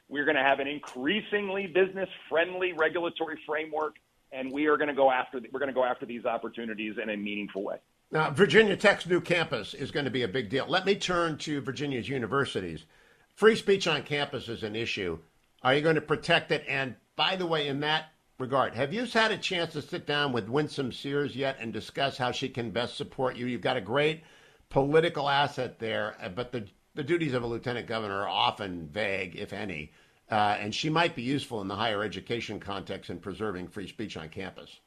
We're 0.08 0.24
going 0.24 0.38
to 0.38 0.42
have 0.42 0.58
an 0.58 0.68
increasingly 0.68 1.66
business 1.66 2.08
friendly 2.30 2.72
regulatory 2.72 3.38
framework, 3.46 3.96
and 4.32 4.50
we 4.50 4.68
are 4.68 4.78
going 4.78 4.88
to 4.88 4.94
go 4.94 5.10
after 5.10 5.38
we're 5.52 5.60
going 5.60 5.68
to 5.68 5.74
go 5.74 5.84
after 5.84 6.06
these 6.06 6.24
opportunities 6.24 6.94
in 7.02 7.10
a 7.10 7.16
meaningful 7.16 7.62
way. 7.62 7.76
Now, 8.10 8.30
Virginia 8.30 8.74
Tech's 8.74 9.06
new 9.06 9.20
campus 9.20 9.74
is 9.74 9.90
going 9.90 10.06
to 10.06 10.10
be 10.10 10.22
a 10.22 10.28
big 10.28 10.48
deal. 10.48 10.64
Let 10.66 10.86
me 10.86 10.94
turn 10.94 11.36
to 11.38 11.60
Virginia's 11.60 12.08
universities. 12.08 12.86
Free 13.34 13.54
speech 13.54 13.86
on 13.86 14.02
campus 14.02 14.48
is 14.48 14.62
an 14.62 14.74
issue. 14.74 15.18
Are 15.62 15.74
you 15.74 15.82
going 15.82 15.96
to 15.96 16.00
protect 16.00 16.52
it? 16.52 16.64
And 16.66 16.94
by 17.16 17.36
the 17.36 17.46
way, 17.46 17.68
in 17.68 17.80
that 17.80 18.12
regard, 18.38 18.74
have 18.74 18.92
you 18.92 19.04
had 19.04 19.32
a 19.32 19.38
chance 19.38 19.72
to 19.72 19.82
sit 19.82 20.06
down 20.06 20.32
with 20.32 20.48
Winsome 20.48 20.92
Sears 20.92 21.34
yet 21.34 21.56
and 21.58 21.72
discuss 21.72 22.16
how 22.16 22.30
she 22.30 22.48
can 22.48 22.70
best 22.70 22.96
support 22.96 23.36
you? 23.36 23.46
You've 23.46 23.60
got 23.60 23.76
a 23.76 23.80
great 23.80 24.22
political 24.70 25.28
asset 25.28 25.78
there, 25.78 26.16
uh, 26.22 26.28
but 26.28 26.52
the 26.52 26.66
the 26.94 27.04
duties 27.04 27.34
of 27.34 27.44
a 27.44 27.46
lieutenant 27.46 27.86
governor 27.86 28.22
are 28.22 28.28
often 28.28 28.88
vague, 28.88 29.36
if 29.36 29.52
any, 29.52 29.92
uh, 30.32 30.56
and 30.58 30.74
she 30.74 30.90
might 30.90 31.14
be 31.14 31.22
useful 31.22 31.60
in 31.60 31.68
the 31.68 31.76
higher 31.76 32.02
education 32.02 32.58
context 32.58 33.08
in 33.08 33.20
preserving 33.20 33.68
free 33.68 33.86
speech 33.86 34.16
on 34.16 34.28
campus. 34.28 34.80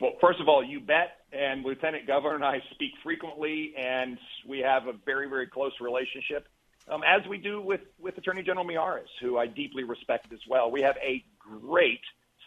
Well, 0.00 0.12
first 0.20 0.40
of 0.40 0.48
all, 0.48 0.64
you 0.64 0.80
bet. 0.80 1.18
And 1.32 1.64
Lieutenant 1.64 2.06
Governor 2.06 2.36
and 2.36 2.44
I 2.44 2.60
speak 2.72 2.92
frequently, 3.02 3.74
and 3.78 4.18
we 4.46 4.60
have 4.60 4.86
a 4.88 4.92
very, 5.04 5.28
very 5.28 5.46
close 5.46 5.72
relationship, 5.80 6.48
um, 6.88 7.02
as 7.06 7.26
we 7.28 7.38
do 7.38 7.60
with, 7.60 7.82
with 8.00 8.16
Attorney 8.18 8.42
General 8.42 8.66
Miyares, 8.66 9.08
who 9.20 9.38
I 9.38 9.46
deeply 9.46 9.84
respect 9.84 10.32
as 10.32 10.40
well. 10.48 10.70
We 10.70 10.80
have 10.82 10.96
a 10.96 11.22
great 11.38 12.00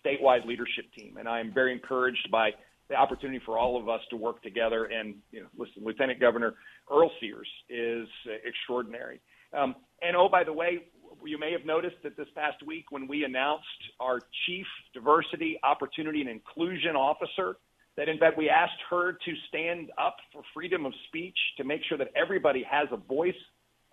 statewide 0.06 0.46
leadership 0.46 0.86
team, 0.98 1.18
and 1.18 1.28
I 1.28 1.40
am 1.40 1.54
very 1.54 1.74
encouraged 1.74 2.30
by 2.32 2.52
the 2.90 2.96
opportunity 2.96 3.40
for 3.46 3.58
all 3.58 3.80
of 3.80 3.88
us 3.88 4.02
to 4.10 4.18
work 4.18 4.44
together. 4.44 4.86
And 4.86 5.16
you 5.32 5.42
know, 5.42 5.48
listen, 5.58 5.84
Lieutenant 5.84 6.20
Governor 6.20 6.56
Earl 6.92 7.10
Sears 7.20 7.48
is 7.70 8.08
extraordinary. 8.46 9.22
Um, 9.54 9.76
and 10.02 10.16
oh, 10.16 10.30
by 10.30 10.44
the 10.44 10.54
way, 10.54 10.80
you 11.26 11.38
may 11.38 11.52
have 11.52 11.66
noticed 11.66 11.98
that 12.04 12.18
this 12.18 12.28
past 12.36 12.66
week 12.66 12.86
when 12.92 13.08
we 13.08 13.24
announced 13.24 13.66
our 14.00 14.20
Chief 14.46 14.66
Diversity, 14.94 15.60
Opportunity, 15.64 16.22
and 16.22 16.30
Inclusion 16.30 16.96
Officer, 16.96 17.58
that 17.98 18.10
in 18.10 18.18
fact 18.18 18.38
we 18.38 18.50
asked 18.50 18.82
her 18.90 19.14
to 19.14 19.34
stand 19.48 19.92
up 19.98 20.18
for 20.34 20.42
freedom 20.54 20.86
of 20.86 20.94
speech 21.08 21.38
to 21.58 21.64
make 21.64 21.82
sure 21.88 21.98
that 21.98 22.12
everybody 22.16 22.64
has 22.70 22.88
a 22.92 22.98
voice, 22.98 23.34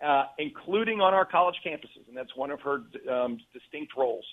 uh, 0.05 0.25
including 0.37 1.01
on 1.01 1.13
our 1.13 1.25
college 1.25 1.55
campuses, 1.65 2.07
and 2.07 2.15
that's 2.15 2.35
one 2.35 2.51
of 2.51 2.59
her 2.61 2.81
um, 3.11 3.37
distinct 3.53 3.93
roles. 3.97 4.25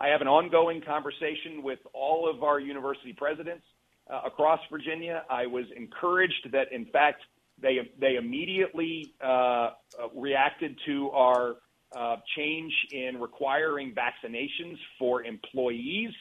I 0.00 0.08
have 0.08 0.22
an 0.22 0.28
ongoing 0.28 0.80
conversation 0.80 1.62
with 1.62 1.78
all 1.92 2.28
of 2.28 2.42
our 2.42 2.58
university 2.58 3.12
presidents 3.12 3.64
uh, 4.10 4.22
across 4.24 4.60
Virginia. 4.70 5.24
I 5.28 5.46
was 5.46 5.66
encouraged 5.76 6.48
that, 6.52 6.72
in 6.72 6.86
fact, 6.86 7.22
they 7.60 7.90
they 8.00 8.16
immediately 8.16 9.12
uh, 9.22 9.26
uh 9.26 9.70
reacted 10.14 10.78
to 10.86 11.10
our 11.10 11.56
uh, 11.94 12.16
change 12.36 12.72
in 12.92 13.20
requiring 13.20 13.94
vaccinations 13.94 14.78
for 14.98 15.22
employees 15.24 16.12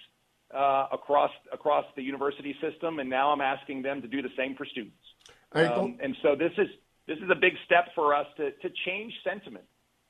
uh, 0.53 0.87
across 0.91 1.31
across 1.53 1.85
the 1.95 2.03
university 2.03 2.55
system, 2.59 2.99
and 2.99 3.09
now 3.09 3.31
I'm 3.31 3.41
asking 3.41 3.83
them 3.83 4.01
to 4.01 4.07
do 4.09 4.21
the 4.21 4.31
same 4.35 4.55
for 4.55 4.65
students. 4.65 4.97
Um, 5.53 5.97
and 6.03 6.17
so 6.21 6.35
this 6.35 6.51
is 6.57 6.67
this 7.07 7.17
is 7.19 7.29
a 7.31 7.35
big 7.35 7.53
step 7.65 7.89
for 7.95 8.13
us 8.13 8.27
to 8.37 8.51
to 8.51 8.69
change 8.85 9.13
sentiment. 9.23 9.65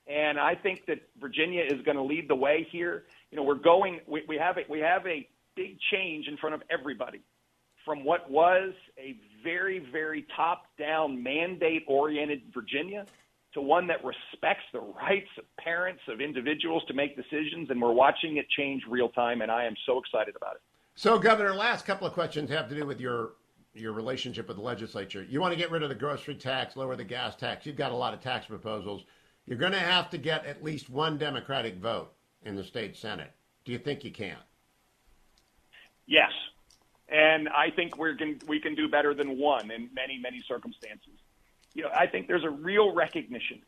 And 0.09 0.39
I 0.39 0.55
think 0.55 0.87
that 0.87 0.99
Virginia 1.21 1.63
is 1.63 1.81
going 1.83 1.97
to 1.97 2.03
lead 2.03 2.27
the 2.27 2.35
way 2.35 2.67
here. 2.71 3.03
You 3.31 3.37
know, 3.37 3.43
we're 3.43 3.55
going. 3.55 3.99
We, 4.07 4.23
we 4.27 4.37
have 4.37 4.57
a, 4.57 4.61
we 4.67 4.79
have 4.79 5.05
a 5.05 5.27
big 5.55 5.77
change 5.91 6.27
in 6.27 6.35
front 6.37 6.55
of 6.55 6.63
everybody 6.71 7.21
from 7.85 8.03
what 8.03 8.29
was 8.29 8.73
a 8.97 9.15
very 9.43 9.79
very 9.91 10.25
top 10.35 10.65
down 10.77 11.21
mandate 11.21 11.83
oriented 11.87 12.41
Virginia 12.53 13.05
to 13.53 13.61
one 13.61 13.87
that 13.87 14.03
respects 14.03 14.63
the 14.73 14.79
rights 14.79 15.29
of 15.37 15.43
parents, 15.57 16.01
of 16.07 16.21
individuals 16.21 16.83
to 16.87 16.93
make 16.93 17.15
decisions, 17.15 17.69
and 17.69 17.81
we're 17.81 17.91
watching 17.91 18.37
it 18.37 18.47
change 18.49 18.83
real 18.87 19.09
time, 19.09 19.41
and 19.41 19.51
I 19.51 19.65
am 19.65 19.73
so 19.87 19.97
excited 19.97 20.35
about 20.35 20.55
it. 20.55 20.61
So, 20.93 21.17
Governor, 21.17 21.55
last 21.55 21.85
couple 21.85 22.05
of 22.05 22.13
questions 22.13 22.49
have 22.51 22.69
to 22.69 22.75
do 22.75 22.85
with 22.85 22.99
your 22.99 23.31
your 23.73 23.93
relationship 23.93 24.47
with 24.47 24.57
the 24.57 24.63
legislature. 24.63 25.23
You 25.27 25.39
want 25.39 25.53
to 25.53 25.57
get 25.57 25.71
rid 25.71 25.83
of 25.83 25.89
the 25.89 25.95
grocery 25.95 26.35
tax, 26.35 26.75
lower 26.75 26.95
the 26.95 27.03
gas 27.03 27.35
tax. 27.35 27.65
You've 27.65 27.75
got 27.75 27.91
a 27.91 27.95
lot 27.95 28.13
of 28.13 28.19
tax 28.19 28.47
proposals. 28.47 29.03
You're 29.49 29.57
going 29.57 29.73
to 29.73 29.79
have 29.79 30.09
to 30.11 30.17
get 30.17 30.45
at 30.45 30.63
least 30.63 30.89
one 30.89 31.17
Democratic 31.17 31.75
vote 31.77 32.13
in 32.43 32.55
the 32.55 32.63
state 32.63 32.95
Senate. 32.95 33.31
Do 33.65 33.73
you 33.73 33.79
think 33.79 34.05
you 34.05 34.11
can? 34.11 34.37
Yes. 36.07 36.31
And 37.09 37.49
I 37.49 37.69
think 37.75 37.97
we're 37.97 38.15
can, 38.15 38.39
we 38.47 38.61
can 38.61 38.75
do 38.75 38.87
better 38.87 39.13
than 39.13 39.37
one 39.37 39.69
in 39.71 39.89
many, 39.93 40.17
many 40.17 40.41
circumstances 40.47 41.19
you 41.73 41.83
know, 41.83 41.89
I 41.95 42.07
think 42.07 42.27
there's 42.27 42.43
a 42.43 42.49
real 42.49 42.93
recognition 42.93 43.61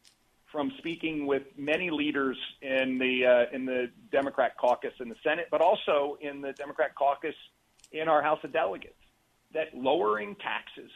from 0.51 0.71
speaking 0.79 1.27
with 1.27 1.43
many 1.57 1.89
leaders 1.89 2.37
in 2.61 2.97
the 2.97 3.25
uh, 3.25 3.55
in 3.55 3.65
the 3.65 3.89
Democrat 4.11 4.57
caucus 4.57 4.93
in 4.99 5.07
the 5.07 5.15
Senate, 5.23 5.47
but 5.49 5.61
also 5.61 6.17
in 6.19 6.41
the 6.41 6.51
Democrat 6.53 6.93
caucus 6.95 7.35
in 7.91 8.07
our 8.07 8.21
House 8.21 8.39
of 8.43 8.51
Delegates, 8.51 8.93
that 9.53 9.67
lowering 9.73 10.35
taxes 10.35 10.91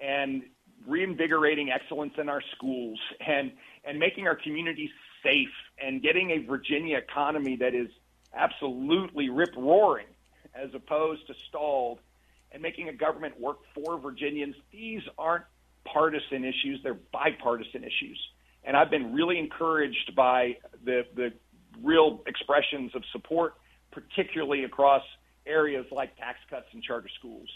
and 0.00 0.42
reinvigorating 0.86 1.70
excellence 1.70 2.14
in 2.18 2.28
our 2.28 2.42
schools 2.56 2.98
and 3.26 3.52
and 3.88 3.98
making 3.98 4.26
our 4.26 4.36
communities 4.36 4.90
safe 5.22 5.48
and 5.82 6.02
getting 6.02 6.30
a 6.30 6.38
Virginia 6.46 6.98
economy 6.98 7.56
that 7.56 7.74
is 7.74 7.88
absolutely 8.34 9.30
rip 9.30 9.56
roaring 9.56 10.06
as 10.54 10.68
opposed 10.74 11.26
to 11.26 11.34
stalled 11.48 11.98
and 12.52 12.60
making 12.60 12.90
a 12.90 12.92
government 12.92 13.40
work 13.40 13.58
for 13.74 13.98
Virginians. 13.98 14.54
These 14.70 15.00
aren't 15.16 15.44
partisan 15.86 16.44
issues, 16.44 16.80
they're 16.82 16.98
bipartisan 17.12 17.82
issues. 17.82 18.20
And 18.62 18.76
I've 18.76 18.90
been 18.90 19.14
really 19.14 19.38
encouraged 19.38 20.14
by 20.14 20.58
the, 20.84 21.06
the 21.14 21.32
real 21.82 22.22
expressions 22.26 22.94
of 22.94 23.02
support, 23.12 23.54
particularly 23.90 24.64
across 24.64 25.02
areas 25.46 25.86
like 25.90 26.14
tax 26.18 26.38
cuts 26.50 26.66
and 26.72 26.82
charter 26.82 27.08
schools. 27.18 27.48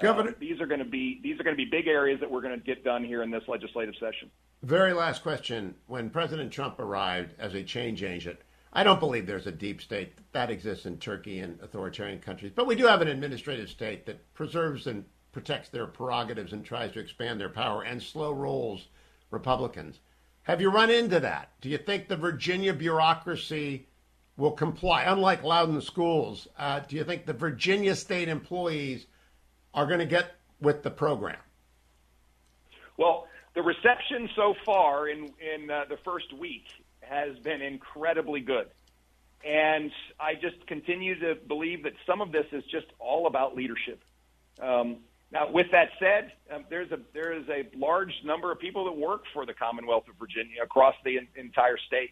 Governor, 0.00 0.30
uh, 0.30 0.34
these 0.38 0.60
are 0.60 0.66
going 0.66 0.80
to 0.80 0.84
be 0.84 1.20
these 1.22 1.38
are 1.40 1.42
going 1.42 1.56
to 1.56 1.62
be 1.62 1.70
big 1.70 1.86
areas 1.86 2.20
that 2.20 2.30
we're 2.30 2.40
going 2.40 2.58
to 2.58 2.64
get 2.64 2.84
done 2.84 3.04
here 3.04 3.22
in 3.22 3.30
this 3.30 3.42
legislative 3.48 3.94
session. 3.94 4.30
Very 4.62 4.92
last 4.92 5.22
question: 5.22 5.74
When 5.86 6.10
President 6.10 6.52
Trump 6.52 6.78
arrived 6.78 7.34
as 7.38 7.54
a 7.54 7.62
change 7.62 8.02
agent, 8.02 8.38
I 8.72 8.84
don't 8.84 9.00
believe 9.00 9.26
there's 9.26 9.46
a 9.46 9.52
deep 9.52 9.80
state 9.80 10.12
that 10.32 10.50
exists 10.50 10.86
in 10.86 10.98
Turkey 10.98 11.40
and 11.40 11.60
authoritarian 11.60 12.20
countries, 12.20 12.52
but 12.54 12.66
we 12.66 12.76
do 12.76 12.86
have 12.86 13.02
an 13.02 13.08
administrative 13.08 13.68
state 13.68 14.06
that 14.06 14.32
preserves 14.34 14.86
and 14.86 15.04
protects 15.32 15.68
their 15.68 15.86
prerogatives 15.86 16.52
and 16.52 16.64
tries 16.64 16.92
to 16.92 17.00
expand 17.00 17.40
their 17.40 17.48
power 17.48 17.82
and 17.82 18.02
slow 18.02 18.32
rolls 18.32 18.88
Republicans. 19.30 20.00
Have 20.42 20.60
you 20.60 20.70
run 20.70 20.90
into 20.90 21.20
that? 21.20 21.52
Do 21.60 21.68
you 21.68 21.78
think 21.78 22.08
the 22.08 22.16
Virginia 22.16 22.72
bureaucracy 22.72 23.86
will 24.36 24.52
comply? 24.52 25.02
Unlike 25.02 25.44
Loudoun 25.44 25.80
schools, 25.80 26.48
uh, 26.58 26.80
do 26.80 26.96
you 26.96 27.04
think 27.04 27.26
the 27.26 27.32
Virginia 27.32 27.94
state 27.94 28.28
employees 28.28 29.06
are 29.74 29.86
going 29.86 30.00
to 30.00 30.06
get 30.06 30.36
with 30.60 30.82
the 30.82 30.90
program? 30.90 31.38
Well, 32.96 33.26
the 33.54 33.62
reception 33.62 34.28
so 34.36 34.54
far 34.64 35.08
in 35.08 35.32
in 35.40 35.70
uh, 35.70 35.84
the 35.88 35.96
first 36.04 36.32
week 36.32 36.66
has 37.00 37.36
been 37.38 37.62
incredibly 37.62 38.40
good. 38.40 38.68
And 39.44 39.90
I 40.18 40.34
just 40.34 40.66
continue 40.66 41.18
to 41.20 41.34
believe 41.34 41.84
that 41.84 41.94
some 42.06 42.20
of 42.20 42.30
this 42.30 42.44
is 42.52 42.62
just 42.70 42.86
all 42.98 43.26
about 43.26 43.56
leadership. 43.56 44.02
Um, 44.60 44.98
now, 45.32 45.50
with 45.50 45.68
that 45.72 45.90
said, 45.98 46.32
um, 46.52 46.64
there's 46.68 46.90
a 46.92 46.98
there 47.14 47.32
is 47.32 47.44
a 47.48 47.64
large 47.76 48.12
number 48.24 48.52
of 48.52 48.58
people 48.58 48.84
that 48.84 48.96
work 48.96 49.22
for 49.32 49.46
the 49.46 49.54
Commonwealth 49.54 50.08
of 50.08 50.16
Virginia 50.16 50.62
across 50.62 50.94
the 51.04 51.16
in, 51.16 51.28
entire 51.36 51.78
state, 51.78 52.10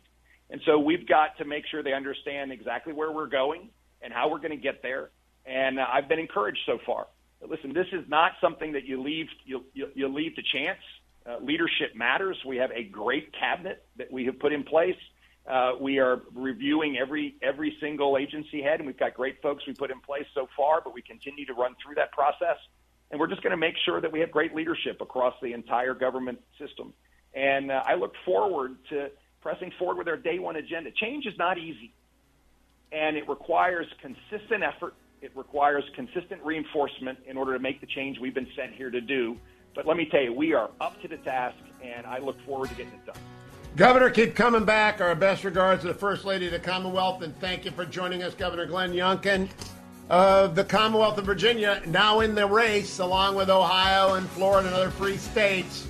and 0.51 0.61
so 0.65 0.79
we've 0.79 1.07
got 1.07 1.37
to 1.39 1.45
make 1.45 1.67
sure 1.67 1.83
they 1.83 1.93
understand 1.93 2.53
exactly 2.53 2.93
where 2.93 3.13
we're 3.13 3.27
going 3.27 3.69
and 4.01 4.13
how 4.13 4.31
we're 4.31 4.39
going 4.39 4.53
to 4.53 4.57
get 4.57 4.83
there. 4.83 5.11
And 5.45 5.79
uh, 5.79 5.87
I've 5.93 6.09
been 6.09 6.21
encouraged 6.21 6.61
so 6.65 6.79
far. 6.87 7.09
Listen, 7.47 7.73
this 7.73 7.87
is 7.93 8.05
not 8.09 8.33
something 8.41 8.73
that 8.73 8.85
you 8.85 9.03
leave 9.03 9.27
you 9.45 9.65
you, 9.75 9.89
you 9.95 10.09
leave 10.09 10.35
to 10.37 10.43
chance. 10.43 10.81
Uh, 11.27 11.37
leadership 11.43 11.95
matters. 11.95 12.39
We 12.47 12.57
have 12.57 12.71
a 12.73 12.85
great 12.85 13.33
cabinet 13.39 13.85
that 13.97 14.11
we 14.11 14.25
have 14.27 14.39
put 14.39 14.53
in 14.53 14.65
place. 14.65 14.97
Uh, 15.47 15.73
we 15.81 15.99
are 15.99 16.23
reviewing 16.35 16.99
every 16.99 17.37
every 17.43 17.77
single 17.81 18.17
agency 18.19 18.63
head, 18.63 18.81
and 18.81 18.87
we've 18.87 18.99
got 18.99 19.15
great 19.15 19.41
folks 19.43 19.67
we 19.67 19.75
put 19.75 19.91
in 19.91 20.01
place 20.01 20.27
so 20.35 20.49
far. 20.57 20.81
But 20.83 20.95
we 20.95 21.03
continue 21.03 21.47
to 21.47 21.55
run 21.55 21.75
through 21.83 21.95
that 21.97 22.13
process 22.13 22.57
and 23.11 23.19
we're 23.19 23.29
just 23.29 23.43
going 23.43 23.53
to 23.53 23.57
make 23.57 23.75
sure 23.85 24.01
that 24.01 24.13
we 24.13 24.21
have 24.21 24.31
great 24.31 24.55
leadership 24.55 25.01
across 25.01 25.35
the 25.43 25.53
entire 25.53 25.95
government 25.95 26.41
system. 26.59 26.93
And 27.35 27.71
uh, 27.71 27.83
I 27.87 27.95
look 27.95 28.13
forward 28.25 28.77
to 28.91 29.11
pressing 29.41 29.73
forward 29.79 29.99
with 29.99 30.09
our 30.09 30.17
day 30.17 30.39
one 30.39 30.57
agenda. 30.57 30.91
Change 30.91 31.27
is 31.27 31.35
not 31.39 31.59
easy, 31.59 31.93
and 32.93 33.17
it 33.17 33.29
requires 33.29 33.87
consistent 34.03 34.63
effort. 34.63 34.95
It 35.21 35.33
requires 35.35 35.85
consistent 35.97 36.43
reinforcement 36.45 37.19
in 37.27 37.37
order 37.37 37.53
to 37.53 37.59
make 37.59 37.81
the 37.81 37.87
change 37.87 38.19
we've 38.21 38.35
been 38.35 38.49
sent 38.55 38.75
here 38.75 38.91
to 38.91 39.01
do. 39.01 39.37
But 39.75 39.87
let 39.87 39.97
me 39.97 40.07
tell 40.07 40.23
you, 40.23 40.33
we 40.33 40.55
are 40.55 40.71
up 40.81 41.01
to 41.03 41.09
the 41.09 41.17
task, 41.19 41.57
and 41.83 42.07
I 42.07 42.19
look 42.19 42.41
forward 42.47 42.69
to 42.69 42.75
getting 42.77 42.93
it 42.93 43.05
done. 43.05 43.17
Governor, 43.77 44.11
keep 44.11 44.35
coming 44.35 44.65
back. 44.65 45.01
Our 45.01 45.15
best 45.15 45.45
regards 45.45 45.83
to 45.83 45.89
the 45.89 45.95
First 45.95 46.25
Lady 46.25 46.47
of 46.47 46.53
the 46.53 46.59
Commonwealth, 46.61 47.23
and 47.23 47.37
thank 47.41 47.65
you 47.65 47.73
for 47.73 47.85
joining 47.85 48.23
us, 48.23 48.35
Governor 48.35 48.67
Glenn 48.67 48.93
Youngkin 48.93 49.49
of 50.09 50.55
the 50.55 50.65
Commonwealth 50.65 51.19
of 51.19 51.27
Virginia 51.27 51.83
now 51.87 52.21
in 52.21 52.35
the 52.35 52.47
race, 52.47 52.99
along 52.99 53.35
with 53.35 53.51
Ohio 53.51 54.15
and 54.15 54.29
Florida 54.31 54.69
and 54.69 54.77
other 54.77 54.91
free 54.91 55.17
states, 55.17 55.87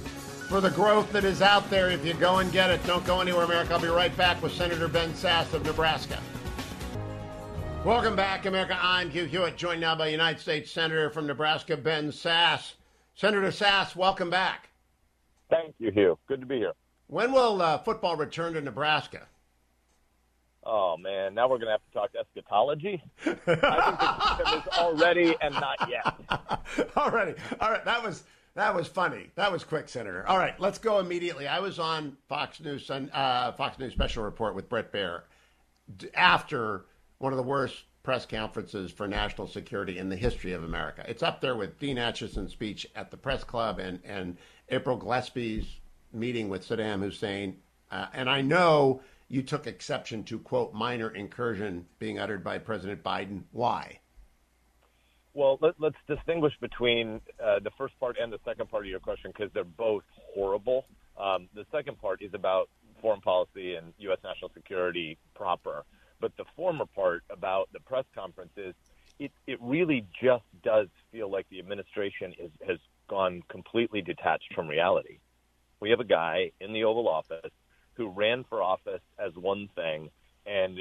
for 0.49 0.61
the 0.61 0.71
growth 0.71 1.13
that 1.13 1.25
is 1.25 1.43
out 1.43 1.69
there. 1.71 1.91
If 1.91 2.05
you 2.05 2.15
go 2.15 2.39
and 2.39 2.51
get 2.51 2.71
it, 2.71 2.85
don't 2.87 3.05
go 3.07 3.21
anywhere, 3.21 3.45
America. 3.45 3.75
I'll 3.75 3.81
be 3.81 3.89
right 3.89 4.15
back 4.17 4.43
with 4.43 4.53
Senator 4.53 4.89
Ben 4.89 5.13
Sasse 5.13 5.53
of 5.53 5.65
Nebraska. 5.65 6.19
Welcome 7.89 8.17
back, 8.17 8.45
America. 8.45 8.79
I'm 8.79 9.09
Hugh 9.09 9.25
Hewitt, 9.25 9.57
joined 9.57 9.81
now 9.81 9.95
by 9.95 10.09
United 10.09 10.43
States 10.43 10.71
Senator 10.71 11.09
from 11.09 11.27
Nebraska, 11.27 11.75
Ben 11.75 12.09
Sasse. 12.11 12.75
Senator 13.15 13.49
Sasse, 13.49 13.97
welcome 13.97 14.29
back. 14.29 14.69
Thank 15.49 15.75
you, 15.79 15.91
Hugh. 15.91 16.19
Good 16.29 16.43
to 16.43 16.47
be 16.47 16.59
here. 16.59 16.75
When 17.07 17.33
will 17.33 17.63
uh, 17.63 17.79
football 17.79 18.15
return 18.15 18.53
to 18.53 18.61
Nebraska? 18.61 19.27
Oh 20.65 20.99
man, 20.99 21.33
now 21.35 21.49
we're 21.49 21.57
gonna 21.57 21.71
have 21.71 21.81
to 21.91 21.93
talk 21.95 22.11
eschatology. 22.15 23.03
I 23.25 23.31
think 23.33 23.45
the 23.47 24.71
is 24.71 24.79
already 24.79 25.35
and 25.41 25.55
not 25.55 25.89
yet. 25.89 26.15
already, 26.99 27.37
all 27.59 27.71
right. 27.71 27.87
That 27.87 28.05
was 28.05 28.25
That 28.55 28.75
was 28.75 28.87
funny. 28.87 29.31
That 29.35 29.51
was 29.51 29.65
quick, 29.65 29.89
Senator. 29.89 30.29
All 30.29 30.37
right, 30.37 30.61
let's 30.61 30.77
go 30.77 30.99
immediately. 30.99 31.49
I 31.49 31.61
was 31.61 31.79
on 31.79 32.19
Fox 32.29 32.61
News, 32.61 32.91
uh, 32.91 33.53
Fox 33.53 33.79
News 33.79 33.95
Special 33.95 34.25
Report 34.25 34.55
with 34.55 34.69
Bret 34.69 34.93
Baier 34.93 35.23
after 36.13 36.85
one 37.19 37.33
of 37.33 37.37
the 37.37 37.43
worst 37.43 37.85
press 38.03 38.25
conferences 38.25 38.91
for 38.91 39.07
national 39.07 39.47
security 39.47 39.99
in 39.99 40.09
the 40.09 40.17
history 40.17 40.53
of 40.53 40.65
America. 40.65 41.05
It's 41.07 41.23
up 41.23 41.41
there 41.41 41.57
with 41.57 41.79
Dean 41.79 41.97
Acheson's 41.97 42.53
speech 42.53 42.87
at 42.97 43.11
the 43.11 43.17
press 43.17 43.45
club 43.45 43.79
and, 43.79 44.01
and 44.05 44.39
April 44.71 44.99
Glaspie's 44.99 45.81
meeting 46.13 46.49
with 46.49 46.67
Saddam 46.67 47.01
Hussein. 47.01 47.59
Uh, 47.91 48.07
and 48.15 48.31
I 48.31 48.41
know 48.41 49.03
you 49.29 49.43
took 49.43 49.67
exception 49.67 50.25
to, 50.25 50.39
quote, 50.39 50.73
minor 50.73 51.11
incursion 51.11 51.87
being 51.99 52.19
uttered 52.19 52.43
by 52.43 52.59
President 52.59 53.03
Biden. 53.03 53.43
Why? 53.53 54.01
Well, 55.35 55.59
let, 55.61 55.75
us 55.83 55.93
distinguish 56.09 56.55
between 56.61 57.21
uh, 57.45 57.59
the 57.61 57.71
first 57.77 57.99
part 58.01 58.17
and 58.21 58.33
the 58.33 58.41
second 58.45 58.71
part 58.71 58.85
of 58.85 58.89
your 58.89 59.01
question 59.01 59.31
because 59.37 59.53
they're 59.53 59.65
both 59.65 60.03
horrible. 60.35 60.85
Um, 61.21 61.49
the 61.55 61.65
second 61.71 62.01
part 62.01 62.23
is 62.23 62.33
about 62.33 62.69
foreign 63.01 63.21
policy 63.21 63.75
and 63.75 63.93
U.S. 63.99 64.19
national 64.25 64.51
security 64.55 65.19
proper. 65.35 65.85
But 66.21 66.37
the 66.37 66.45
former 66.57 66.87
part 66.87 67.23
about 67.31 67.69
the 67.73 67.81
press 67.81 68.05
conferences, 68.15 68.75
it, 69.19 69.33
it 69.47 69.59
really 69.61 70.07
just 70.21 70.45
does 70.63 70.89
feel 71.13 71.31
like 71.31 71.47
the 71.51 71.59
administration 71.59 72.35
is, 72.39 72.51
has 72.67 72.79
gone 73.09 73.43
completely 73.49 74.03
detached 74.03 74.53
from 74.55 74.69
reality. 74.69 75.19
We 75.81 75.91
have 75.91 76.01
a 76.01 76.05
guy 76.05 76.53
in 76.61 76.73
the 76.73 76.85
Oval 76.85 77.09
Office 77.09 77.53
who 77.95 78.11
ran 78.11 78.45
for 78.49 78.63
office 78.63 79.03
as 79.19 79.35
one 79.35 79.69
thing, 79.75 80.11
and 80.47 80.79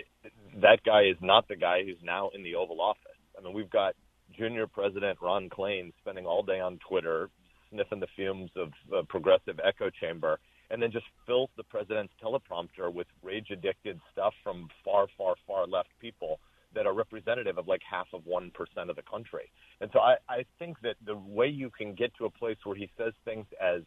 that 0.62 0.84
guy 0.84 1.04
is 1.04 1.18
not 1.22 1.48
the 1.48 1.56
guy 1.56 1.84
who's 1.84 2.02
now 2.04 2.30
in 2.34 2.44
the 2.44 2.56
Oval 2.56 2.82
Office. 2.82 3.02
I 3.38 3.44
mean, 3.44 3.54
we've 3.54 3.70
got 3.70 3.96
junior 4.38 4.68
president 4.68 5.20
Ron 5.22 5.50
Klain 5.50 5.94
spending 6.00 6.26
all 6.26 6.44
day 6.44 6.60
on 6.60 6.80
Twitter, 6.88 7.30
sniffing 7.70 8.00
the 8.00 8.08
fumes 8.16 8.52
of 8.56 8.72
a 8.94 9.04
progressive 9.04 9.60
echo 9.64 9.90
chamber, 9.90 10.40
and 10.70 10.82
then 10.82 10.92
just 10.92 11.06
fills 11.26 11.50
the 11.58 11.64
president's 11.64 12.14
teleprompter 12.24 12.94
with 12.94 13.08
rage 13.24 13.48
addicted 13.52 14.00
stuff 14.12 14.34
from 14.44 14.68
far, 14.84 15.08
far, 15.18 15.36
far 15.46 15.66
left 15.66 15.90
people 16.00 16.40
that 16.76 16.86
are 16.86 16.94
representative 16.94 17.58
of 17.58 17.68
like 17.68 17.82
half 17.90 18.08
of 18.14 18.22
1% 18.24 18.52
of 18.90 18.96
the 18.96 19.02
country. 19.02 19.50
And 19.82 19.90
so 19.94 20.00
I, 20.00 20.16
I 20.30 20.46
think 20.60 20.78
that 20.82 20.96
the 21.06 21.16
way 21.16 21.48
you 21.48 21.70
can 21.70 21.96
get 21.96 22.16
to 22.18 22.26
a 22.26 22.30
place 22.30 22.58
where 22.64 22.76
he 22.76 22.90
says 22.98 23.14
things 23.26 23.46
as 23.62 23.82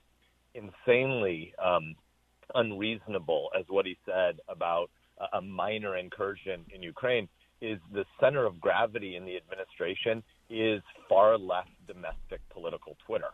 insanely 0.55 1.55
um, 1.63 1.95
unreasonable 2.55 3.51
as 3.59 3.65
what 3.69 3.87
he 3.87 3.97
said 4.07 4.41
about 4.49 4.91
a, 5.19 5.39
a 5.39 5.41
minor 5.41 5.97
incursion 5.97 6.65
in 6.75 6.83
Ukraine 6.83 7.29
is 7.61 7.79
the 7.93 8.05
center 8.19 8.47
of 8.47 8.61
gravity 8.61 9.17
in 9.17 9.25
the 9.25 9.37
administration 9.37 10.23
is 10.49 10.83
far 11.09 11.37
left 11.37 11.71
domestic 11.87 12.41
political 12.51 12.97
Twitter 13.07 13.31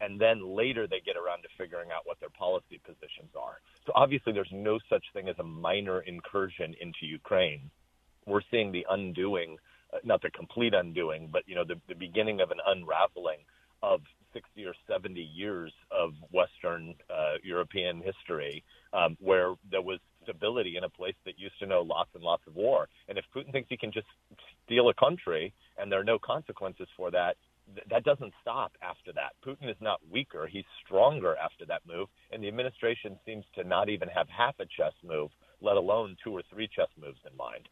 and 0.00 0.20
then 0.20 0.56
later 0.56 0.86
they 0.86 1.00
get 1.00 1.16
around 1.16 1.42
to 1.42 1.48
figuring 1.58 1.90
out 1.90 2.02
what 2.04 2.18
their 2.20 2.30
policy 2.30 2.80
positions 2.84 3.30
are. 3.38 3.60
So 3.86 3.92
obviously, 3.94 4.32
there's 4.32 4.52
no 4.52 4.78
such 4.88 5.04
thing 5.12 5.28
as 5.28 5.36
a 5.38 5.44
minor 5.44 6.00
incursion 6.00 6.74
into 6.80 7.06
Ukraine. 7.06 7.70
We're 8.26 8.42
seeing 8.50 8.72
the 8.72 8.86
undoing, 8.88 9.56
uh, 9.92 9.98
not 10.04 10.22
the 10.22 10.30
complete 10.30 10.74
undoing, 10.74 11.28
but 11.32 11.42
you 11.46 11.54
know 11.54 11.64
the, 11.64 11.76
the 11.88 11.94
beginning 11.94 12.40
of 12.40 12.50
an 12.50 12.58
unraveling 12.66 13.40
of 13.82 14.00
60 14.32 14.64
or 14.64 14.74
70 14.88 15.20
years 15.20 15.72
of 15.90 16.12
Western 16.30 16.94
uh, 17.10 17.34
European 17.42 18.02
history, 18.02 18.62
um, 18.92 19.16
where 19.20 19.54
there 19.70 19.82
was 19.82 19.98
stability 20.22 20.76
in 20.76 20.84
a 20.84 20.88
place 20.88 21.14
that 21.24 21.38
used 21.38 21.58
to 21.60 21.66
know 21.66 21.80
lots 21.82 22.10
and 22.14 22.22
lots 22.22 22.42
of 22.46 22.54
war. 22.54 22.88
And 23.08 23.18
if 23.18 23.24
Putin 23.34 23.52
thinks 23.52 23.68
he 23.68 23.76
can 23.76 23.92
just 23.92 24.06
steal 24.64 24.88
a 24.88 24.94
country 24.94 25.52
and 25.78 25.90
there 25.90 26.00
are 26.00 26.04
no 26.04 26.18
consequences 26.18 26.88
for 26.96 27.10
that, 27.10 27.36
that 27.88 28.04
doesn't 28.04 28.32
stop 28.40 28.72
after 28.82 29.12
that. 29.12 29.32
Putin 29.44 29.70
is 29.70 29.76
not 29.80 30.00
weaker; 30.10 30.46
he's 30.46 30.64
stronger 30.84 31.36
after 31.36 31.64
that 31.66 31.82
move, 31.86 32.08
and 32.30 32.42
the 32.42 32.48
administration 32.48 33.18
seems 33.24 33.44
to 33.54 33.64
not 33.64 33.88
even 33.88 34.08
have 34.08 34.28
half 34.28 34.54
a 34.60 34.66
chess 34.66 34.94
move, 35.04 35.30
let 35.60 35.76
alone 35.76 36.16
two 36.22 36.32
or 36.32 36.42
three 36.50 36.68
chess 36.68 36.88
moves 37.00 37.20
in 37.30 37.36
mind. 37.36 37.68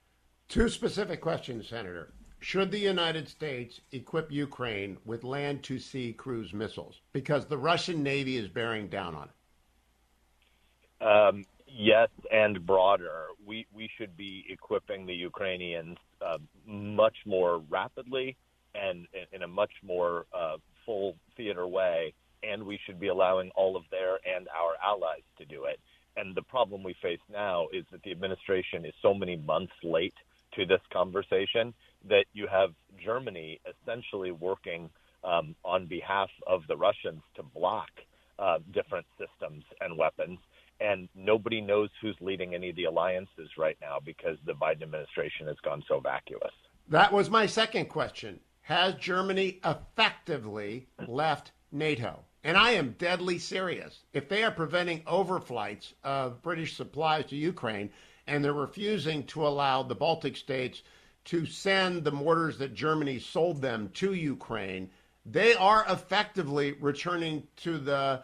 Two 0.48 0.68
specific 0.68 1.20
questions, 1.20 1.68
Senator. 1.68 2.12
Should 2.40 2.70
the 2.70 2.78
United 2.78 3.28
States 3.28 3.80
equip 3.90 4.30
Ukraine 4.30 4.98
with 5.04 5.24
land 5.24 5.62
to 5.64 5.78
sea 5.78 6.12
cruise 6.12 6.52
missiles? 6.54 7.00
Because 7.12 7.46
the 7.46 7.58
Russian 7.58 8.02
Navy 8.02 8.36
is 8.36 8.48
bearing 8.48 8.88
down 8.88 9.14
on 9.14 9.28
it. 9.28 11.04
Um, 11.04 11.44
yes, 11.66 12.08
and 12.30 12.64
broader. 12.64 13.26
We, 13.44 13.66
we 13.72 13.90
should 13.98 14.16
be 14.16 14.44
equipping 14.48 15.04
the 15.04 15.14
Ukrainians 15.14 15.98
uh, 16.24 16.38
much 16.66 17.16
more 17.26 17.58
rapidly 17.68 18.36
and 18.78 19.06
in 19.32 19.42
a 19.42 19.48
much 19.48 19.72
more 19.82 20.26
uh, 20.32 20.56
full 20.86 21.16
theater 21.36 21.66
way, 21.66 22.14
and 22.42 22.62
we 22.62 22.78
should 22.86 23.00
be 23.00 23.08
allowing 23.08 23.50
all 23.56 23.76
of 23.76 23.84
their 23.90 24.18
and 24.26 24.48
our 24.48 24.74
allies 24.84 25.22
to 25.38 25.44
do 25.44 25.64
it. 25.64 25.80
And 26.16 26.34
the 26.34 26.42
problem 26.42 26.82
we 26.82 26.94
face 27.00 27.20
now 27.30 27.68
is 27.72 27.84
that 27.92 28.02
the 28.02 28.10
administration 28.10 28.84
is 28.84 28.92
so 29.02 29.14
many 29.14 29.36
months 29.36 29.72
late 29.84 30.14
to 30.54 30.66
this 30.66 30.80
conversation 30.92 31.74
that 32.08 32.24
you 32.32 32.46
have 32.50 32.70
Germany 33.04 33.60
essentially 33.66 34.32
working 34.32 34.90
um, 35.24 35.54
on 35.64 35.86
behalf 35.86 36.30
of 36.46 36.62
the 36.68 36.76
Russians 36.76 37.22
to 37.36 37.42
block 37.42 37.90
uh, 38.38 38.58
different 38.72 39.06
systems 39.18 39.64
and 39.80 39.96
weapons. 39.96 40.38
And 40.80 41.08
nobody 41.14 41.60
knows 41.60 41.90
who's 42.00 42.16
leading 42.20 42.54
any 42.54 42.70
of 42.70 42.76
the 42.76 42.84
alliances 42.84 43.50
right 43.58 43.76
now 43.80 43.98
because 44.04 44.38
the 44.46 44.52
Biden 44.52 44.82
administration 44.82 45.48
has 45.48 45.56
gone 45.64 45.82
so 45.88 45.98
vacuous. 45.98 46.52
That 46.88 47.12
was 47.12 47.30
my 47.30 47.46
second 47.46 47.86
question. 47.86 48.40
Has 48.68 48.96
Germany 48.96 49.60
effectively 49.64 50.88
left 51.06 51.52
NATO? 51.72 52.26
And 52.44 52.54
I 52.54 52.72
am 52.72 52.96
deadly 52.98 53.38
serious. 53.38 54.04
If 54.12 54.28
they 54.28 54.44
are 54.44 54.50
preventing 54.50 55.04
overflights 55.04 55.94
of 56.04 56.42
British 56.42 56.76
supplies 56.76 57.24
to 57.30 57.36
Ukraine 57.36 57.88
and 58.26 58.44
they're 58.44 58.52
refusing 58.52 59.24
to 59.28 59.46
allow 59.46 59.82
the 59.82 59.94
Baltic 59.94 60.36
states 60.36 60.82
to 61.24 61.46
send 61.46 62.04
the 62.04 62.12
mortars 62.12 62.58
that 62.58 62.74
Germany 62.74 63.18
sold 63.20 63.62
them 63.62 63.88
to 63.94 64.12
Ukraine, 64.12 64.90
they 65.24 65.54
are 65.54 65.86
effectively 65.88 66.72
returning 66.72 67.48
to 67.64 67.78
the 67.78 68.22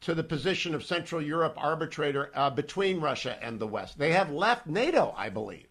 to 0.00 0.12
the 0.12 0.24
position 0.24 0.74
of 0.74 0.84
Central 0.84 1.22
Europe 1.22 1.54
arbitrator 1.56 2.32
uh, 2.34 2.50
between 2.50 3.00
Russia 3.00 3.38
and 3.40 3.60
the 3.60 3.68
West. 3.68 3.96
They 3.96 4.10
have 4.10 4.32
left 4.32 4.66
NATO, 4.66 5.14
I 5.16 5.28
believe 5.28 5.68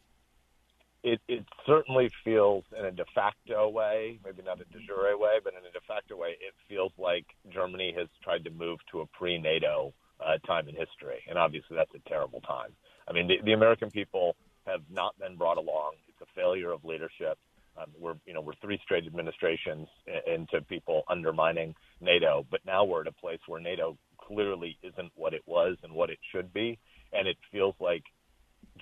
it, 1.04 1.20
it 1.28 1.46
certainly 1.66 2.10
feels 2.24 2.64
in 2.78 2.86
a 2.86 2.92
de 2.92 3.04
facto 3.14 3.70
way, 3.70 4.20
maybe 4.24 4.42
not 4.42 4.62
a 4.62 4.66
de 4.66 4.80
jure 4.86 5.18
way, 5.18 5.40
but 5.44 5.54
in 5.54 5.60
a 5.60 5.72
de 5.72 5.82
facto 5.88 6.16
way, 6.16 6.30
it 6.30 6.54
feels 6.70 6.92
like 6.98 7.26
Germany 7.52 7.94
has 7.98 8.08
tried 8.24 8.46
to 8.46 8.52
move 8.52 8.80
to 8.92 9.02
a 9.02 9.06
pre-NATO 9.08 9.94
uh, 10.26 10.38
time 10.48 10.70
in 10.70 10.76
history, 10.76 11.20
and 11.28 11.38
obviously 11.38 11.76
that's 11.76 11.94
a 11.94 12.10
terrible 12.10 12.40
time. 12.42 12.72
I 13.08 13.12
mean, 13.12 13.28
the, 13.28 13.36
the 13.44 13.52
American 13.52 13.92
people 13.92 14.36
have 14.66 14.82
not 14.90 15.18
been 15.20 15.36
brought 15.36 15.58
along. 15.58 15.96
It's 16.08 16.22
a 16.22 16.40
failure 16.40 16.72
of 16.72 16.86
leadership. 16.86 17.38
Um, 17.78 17.88
we're, 18.00 18.16
you 18.26 18.34
know, 18.34 18.42
we're 18.42 18.56
three 18.62 18.80
straight 18.84 19.06
administrations 19.06 19.88
into 20.28 20.62
people 20.62 21.04
undermining 21.10 21.76
NATO, 22.00 22.46
but 22.50 22.62
now 22.66 22.86
we're 22.86 23.02
at 23.02 23.08
a 23.08 23.12
place 23.12 23.40
where 23.48 23.60
NATO 23.60 23.98
clearly 24.18 24.78
isn't 24.84 25.12
what 25.16 25.34
it 25.34 25.42
was 25.46 25.76
and 25.84 25.92
what 25.92 26.10
it 26.10 26.20
should 26.32 26.54
be, 26.54 26.80
and 27.12 27.28
it 27.28 27.38
feels 27.52 27.76
like 27.80 28.04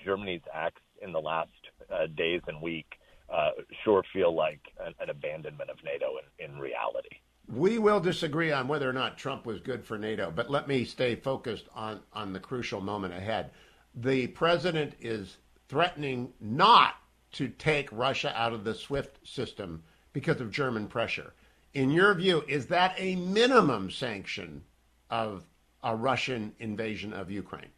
Germany's 0.04 0.42
acts 0.54 0.82
in 1.00 1.12
the 1.12 1.20
last 1.20 1.50
uh, 1.90 2.06
days 2.16 2.40
and 2.46 2.60
week 2.60 2.86
uh, 3.32 3.50
sure 3.84 4.02
feel 4.12 4.34
like 4.34 4.60
an, 4.84 4.94
an 5.00 5.10
abandonment 5.10 5.70
of 5.70 5.76
NATO 5.84 6.14
in, 6.38 6.50
in 6.52 6.58
reality. 6.58 7.16
We 7.48 7.78
will 7.78 8.00
disagree 8.00 8.52
on 8.52 8.68
whether 8.68 8.88
or 8.88 8.92
not 8.92 9.18
Trump 9.18 9.46
was 9.46 9.60
good 9.60 9.84
for 9.84 9.98
NATO, 9.98 10.30
but 10.34 10.50
let 10.50 10.68
me 10.68 10.84
stay 10.84 11.16
focused 11.16 11.68
on, 11.74 12.00
on 12.12 12.32
the 12.32 12.40
crucial 12.40 12.80
moment 12.80 13.14
ahead. 13.14 13.50
The 13.94 14.28
president 14.28 14.94
is 15.00 15.38
threatening 15.68 16.32
not 16.40 16.94
to 17.32 17.48
take 17.48 17.90
Russia 17.90 18.32
out 18.36 18.52
of 18.52 18.64
the 18.64 18.74
SWIFT 18.74 19.26
system 19.26 19.82
because 20.12 20.40
of 20.40 20.50
German 20.50 20.86
pressure. 20.86 21.32
In 21.74 21.90
your 21.90 22.14
view, 22.14 22.44
is 22.46 22.66
that 22.66 22.94
a 22.98 23.16
minimum 23.16 23.90
sanction 23.90 24.62
of 25.10 25.44
a 25.82 25.96
Russian 25.96 26.54
invasion 26.58 27.12
of 27.12 27.30
Ukraine? 27.30 27.70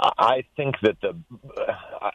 I 0.00 0.44
think 0.56 0.76
that 0.82 0.96
the 1.00 1.16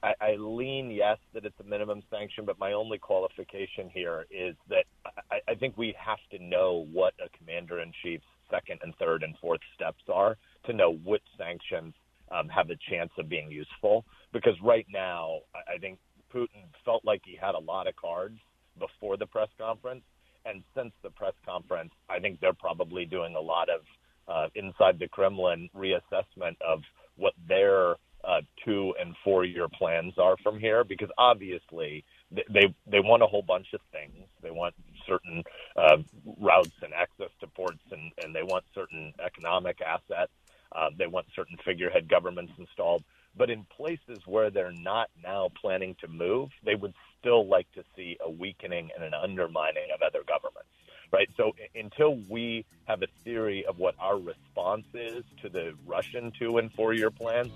I, 0.03 0.13
I 0.21 0.35
lean 0.37 0.91
yes 0.91 1.17
that 1.33 1.45
it's 1.45 1.59
a 1.59 1.63
minimum 1.63 2.01
sanction, 2.09 2.45
but 2.45 2.59
my 2.59 2.73
only 2.73 2.97
qualification 2.97 3.89
here 3.89 4.25
is 4.31 4.55
that 4.69 4.85
I, 5.31 5.39
I 5.51 5.55
think 5.55 5.77
we 5.77 5.95
have 5.97 6.19
to 6.31 6.43
know 6.43 6.87
what 6.91 7.13
a 7.23 7.35
commander 7.37 7.79
in 7.81 7.91
chief's 8.01 8.25
second 8.49 8.79
and 8.83 8.93
third 8.95 9.23
and 9.23 9.35
fourth 9.41 9.61
steps 9.75 10.03
are 10.11 10.37
to 10.65 10.73
know 10.73 10.93
which 11.03 11.23
sanctions 11.37 11.93
um, 12.31 12.47
have 12.49 12.69
a 12.69 12.77
chance 12.89 13.11
of 13.17 13.27
being 13.27 13.51
useful. 13.51 14.05
Because 14.31 14.55
right 14.63 14.85
now, 14.91 15.39
I, 15.53 15.75
I 15.75 15.77
think 15.79 15.99
Putin 16.33 16.63
felt 16.85 17.03
like 17.03 17.21
he 17.25 17.35
had 17.35 17.55
a 17.55 17.59
lot 17.59 17.87
of 17.87 17.95
cards 17.95 18.39
before 18.79 19.17
the 19.17 19.25
press 19.25 19.49
conference, 19.59 20.03
and 20.45 20.63
since 20.75 20.91
the 21.03 21.09
press 21.09 21.33
conference, 21.45 21.91
I 22.09 22.19
think 22.19 22.39
they're 22.39 22.53
probably 22.53 23.05
doing 23.05 23.35
a 23.35 23.41
lot 23.41 23.67
of 23.69 23.81
uh, 24.27 24.47
inside 24.55 24.99
the 24.99 25.07
Kremlin 25.07 25.69
reassessment 25.75 26.55
of 26.65 26.79
what 27.15 27.33
their 27.47 27.95
uh, 28.23 28.41
two 28.65 28.93
and 28.99 29.15
four 29.23 29.43
year 29.43 29.67
plans 29.77 30.13
are 30.17 30.35
from 30.43 30.59
here 30.59 30.83
because 30.83 31.09
obviously 31.17 32.05
they 32.31 32.73
they 32.87 32.99
want 32.99 33.21
a 33.21 33.27
whole 33.27 33.41
bunch 33.41 33.67
of 33.73 33.81
things. 33.91 34.27
They 34.41 34.51
want 34.51 34.73
certain 35.07 35.43
uh, 35.75 35.97
routes 36.39 36.71
and 36.81 36.93
access 36.93 37.29
to 37.41 37.47
ports, 37.47 37.83
and, 37.91 38.11
and 38.23 38.33
they 38.35 38.43
want 38.43 38.63
certain 38.73 39.13
economic 39.23 39.79
assets. 39.81 40.31
Uh, 40.75 40.89
they 40.97 41.07
want 41.07 41.27
certain 41.35 41.57
figurehead 41.65 42.09
governments 42.09 42.53
installed. 42.57 43.03
But 43.35 43.49
in 43.49 43.65
places 43.75 44.19
where 44.25 44.49
they're 44.49 44.71
not 44.71 45.09
now 45.23 45.49
planning 45.59 45.95
to 46.01 46.07
move, 46.07 46.49
they 46.63 46.75
would 46.75 46.93
still 47.19 47.47
like 47.47 47.71
to 47.73 47.83
see 47.95 48.17
a 48.23 48.29
weakening 48.29 48.89
and 48.95 49.03
an 49.03 49.13
undermining 49.13 49.87
of 49.93 50.01
other 50.01 50.23
governments. 50.27 50.69
Right. 51.11 51.29
So 51.37 51.51
until 51.75 52.17
we 52.27 52.65
have 52.85 53.03
a 53.03 53.07
theory 53.23 53.65
of 53.65 53.77
what 53.77 53.95
our 53.99 54.17
response 54.17 54.87
is 54.95 55.23
to 55.43 55.49
the 55.49 55.73
Russian 55.85 56.31
two 56.37 56.57
and 56.57 56.73
four 56.73 56.93
year 56.93 57.11
plans, 57.11 57.51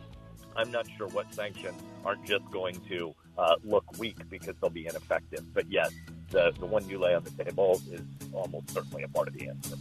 I'm 0.55 0.71
not 0.71 0.87
sure 0.97 1.07
what 1.07 1.33
sanctions 1.33 1.81
aren't 2.05 2.25
just 2.25 2.49
going 2.51 2.79
to 2.89 3.15
uh, 3.37 3.55
look 3.63 3.97
weak 3.97 4.17
because 4.29 4.55
they'll 4.61 4.69
be 4.69 4.87
ineffective. 4.87 5.43
But 5.53 5.69
yes, 5.69 5.91
the, 6.29 6.51
the 6.59 6.65
one 6.65 6.87
you 6.89 6.99
lay 6.99 7.15
on 7.15 7.23
the 7.23 7.43
table 7.43 7.81
is 7.91 8.01
almost 8.33 8.71
certainly 8.71 9.03
a 9.03 9.07
part 9.07 9.27
of 9.27 9.33
the 9.33 9.47
answer. 9.47 9.75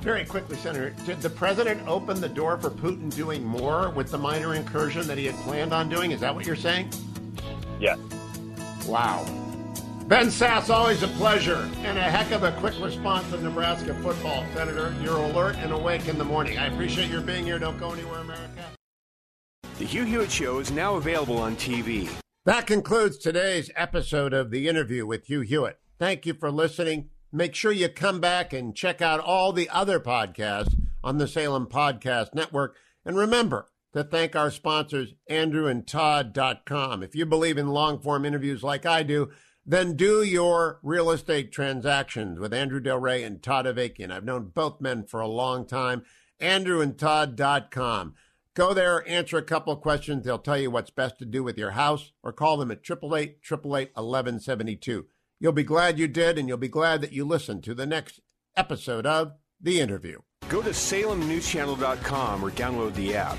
Very 0.00 0.24
quickly, 0.24 0.56
Senator, 0.56 0.94
did 1.04 1.20
the 1.20 1.30
president 1.30 1.86
open 1.86 2.20
the 2.20 2.28
door 2.28 2.58
for 2.58 2.70
Putin 2.70 3.14
doing 3.14 3.44
more 3.44 3.90
with 3.90 4.10
the 4.10 4.18
minor 4.18 4.54
incursion 4.54 5.06
that 5.06 5.18
he 5.18 5.26
had 5.26 5.34
planned 5.36 5.72
on 5.72 5.88
doing? 5.88 6.10
Is 6.10 6.20
that 6.20 6.34
what 6.34 6.46
you're 6.46 6.56
saying? 6.56 6.90
Yes. 7.80 7.98
Wow. 8.86 9.24
Ben 10.06 10.26
Sasse, 10.26 10.68
always 10.68 11.02
a 11.02 11.08
pleasure, 11.08 11.70
and 11.78 11.96
a 11.96 12.02
heck 12.02 12.30
of 12.30 12.42
a 12.42 12.52
quick 12.52 12.74
response 12.78 13.28
to 13.30 13.40
Nebraska 13.40 13.94
football, 14.02 14.44
Senator. 14.54 14.94
You're 15.02 15.16
alert 15.16 15.56
and 15.56 15.72
awake 15.72 16.08
in 16.08 16.18
the 16.18 16.24
morning. 16.24 16.58
I 16.58 16.66
appreciate 16.66 17.08
your 17.08 17.22
being 17.22 17.46
here. 17.46 17.58
Don't 17.58 17.78
go 17.78 17.92
anywhere, 17.92 18.18
America. 18.18 18.64
The 19.78 19.86
Hugh 19.86 20.04
Hewitt 20.04 20.30
Show 20.30 20.58
is 20.58 20.70
now 20.70 20.96
available 20.96 21.38
on 21.38 21.56
TV. 21.56 22.10
That 22.46 22.66
concludes 22.66 23.16
today's 23.16 23.70
episode 23.74 24.34
of 24.34 24.50
The 24.50 24.68
Interview 24.68 25.06
with 25.06 25.28
Hugh 25.28 25.40
Hewitt. 25.40 25.78
Thank 25.98 26.26
you 26.26 26.34
for 26.34 26.50
listening. 26.50 27.08
Make 27.32 27.54
sure 27.54 27.72
you 27.72 27.88
come 27.88 28.20
back 28.20 28.52
and 28.52 28.76
check 28.76 29.00
out 29.00 29.18
all 29.18 29.50
the 29.50 29.70
other 29.70 29.98
podcasts 29.98 30.78
on 31.02 31.16
the 31.16 31.26
Salem 31.26 31.66
Podcast 31.66 32.34
Network. 32.34 32.76
And 33.02 33.16
remember 33.16 33.68
to 33.94 34.04
thank 34.04 34.36
our 34.36 34.50
sponsors, 34.50 35.14
andrewandtodd.com. 35.30 37.02
If 37.02 37.14
you 37.14 37.24
believe 37.24 37.56
in 37.56 37.68
long 37.68 38.02
form 38.02 38.26
interviews 38.26 38.62
like 38.62 38.84
I 38.84 39.02
do, 39.04 39.30
then 39.64 39.96
do 39.96 40.22
your 40.22 40.80
real 40.82 41.10
estate 41.10 41.50
transactions 41.50 42.38
with 42.38 42.52
Andrew 42.52 42.80
Del 42.80 42.98
Rey 42.98 43.22
and 43.22 43.42
Todd 43.42 43.64
Avakian. 43.64 44.12
I've 44.12 44.22
known 44.22 44.50
both 44.54 44.82
men 44.82 45.04
for 45.06 45.20
a 45.20 45.26
long 45.26 45.66
time. 45.66 46.02
andrewandtodd.com. 46.42 48.14
Go 48.54 48.72
there, 48.72 49.06
answer 49.08 49.36
a 49.36 49.42
couple 49.42 49.74
questions. 49.76 50.24
They'll 50.24 50.38
tell 50.38 50.58
you 50.58 50.70
what's 50.70 50.90
best 50.90 51.18
to 51.18 51.24
do 51.24 51.42
with 51.42 51.58
your 51.58 51.72
house 51.72 52.12
or 52.22 52.32
call 52.32 52.56
them 52.56 52.70
at 52.70 52.88
888 52.88 53.38
888 53.42 53.90
1172. 53.94 55.06
You'll 55.40 55.52
be 55.52 55.64
glad 55.64 55.98
you 55.98 56.06
did, 56.06 56.38
and 56.38 56.48
you'll 56.48 56.56
be 56.56 56.68
glad 56.68 57.00
that 57.00 57.12
you 57.12 57.24
listened 57.24 57.64
to 57.64 57.74
the 57.74 57.84
next 57.84 58.20
episode 58.56 59.06
of 59.06 59.32
The 59.60 59.80
Interview. 59.80 60.20
Go 60.48 60.62
to 60.62 60.70
salemnewschannel.com 60.70 62.44
or 62.44 62.50
download 62.52 62.94
the 62.94 63.16
app. 63.16 63.38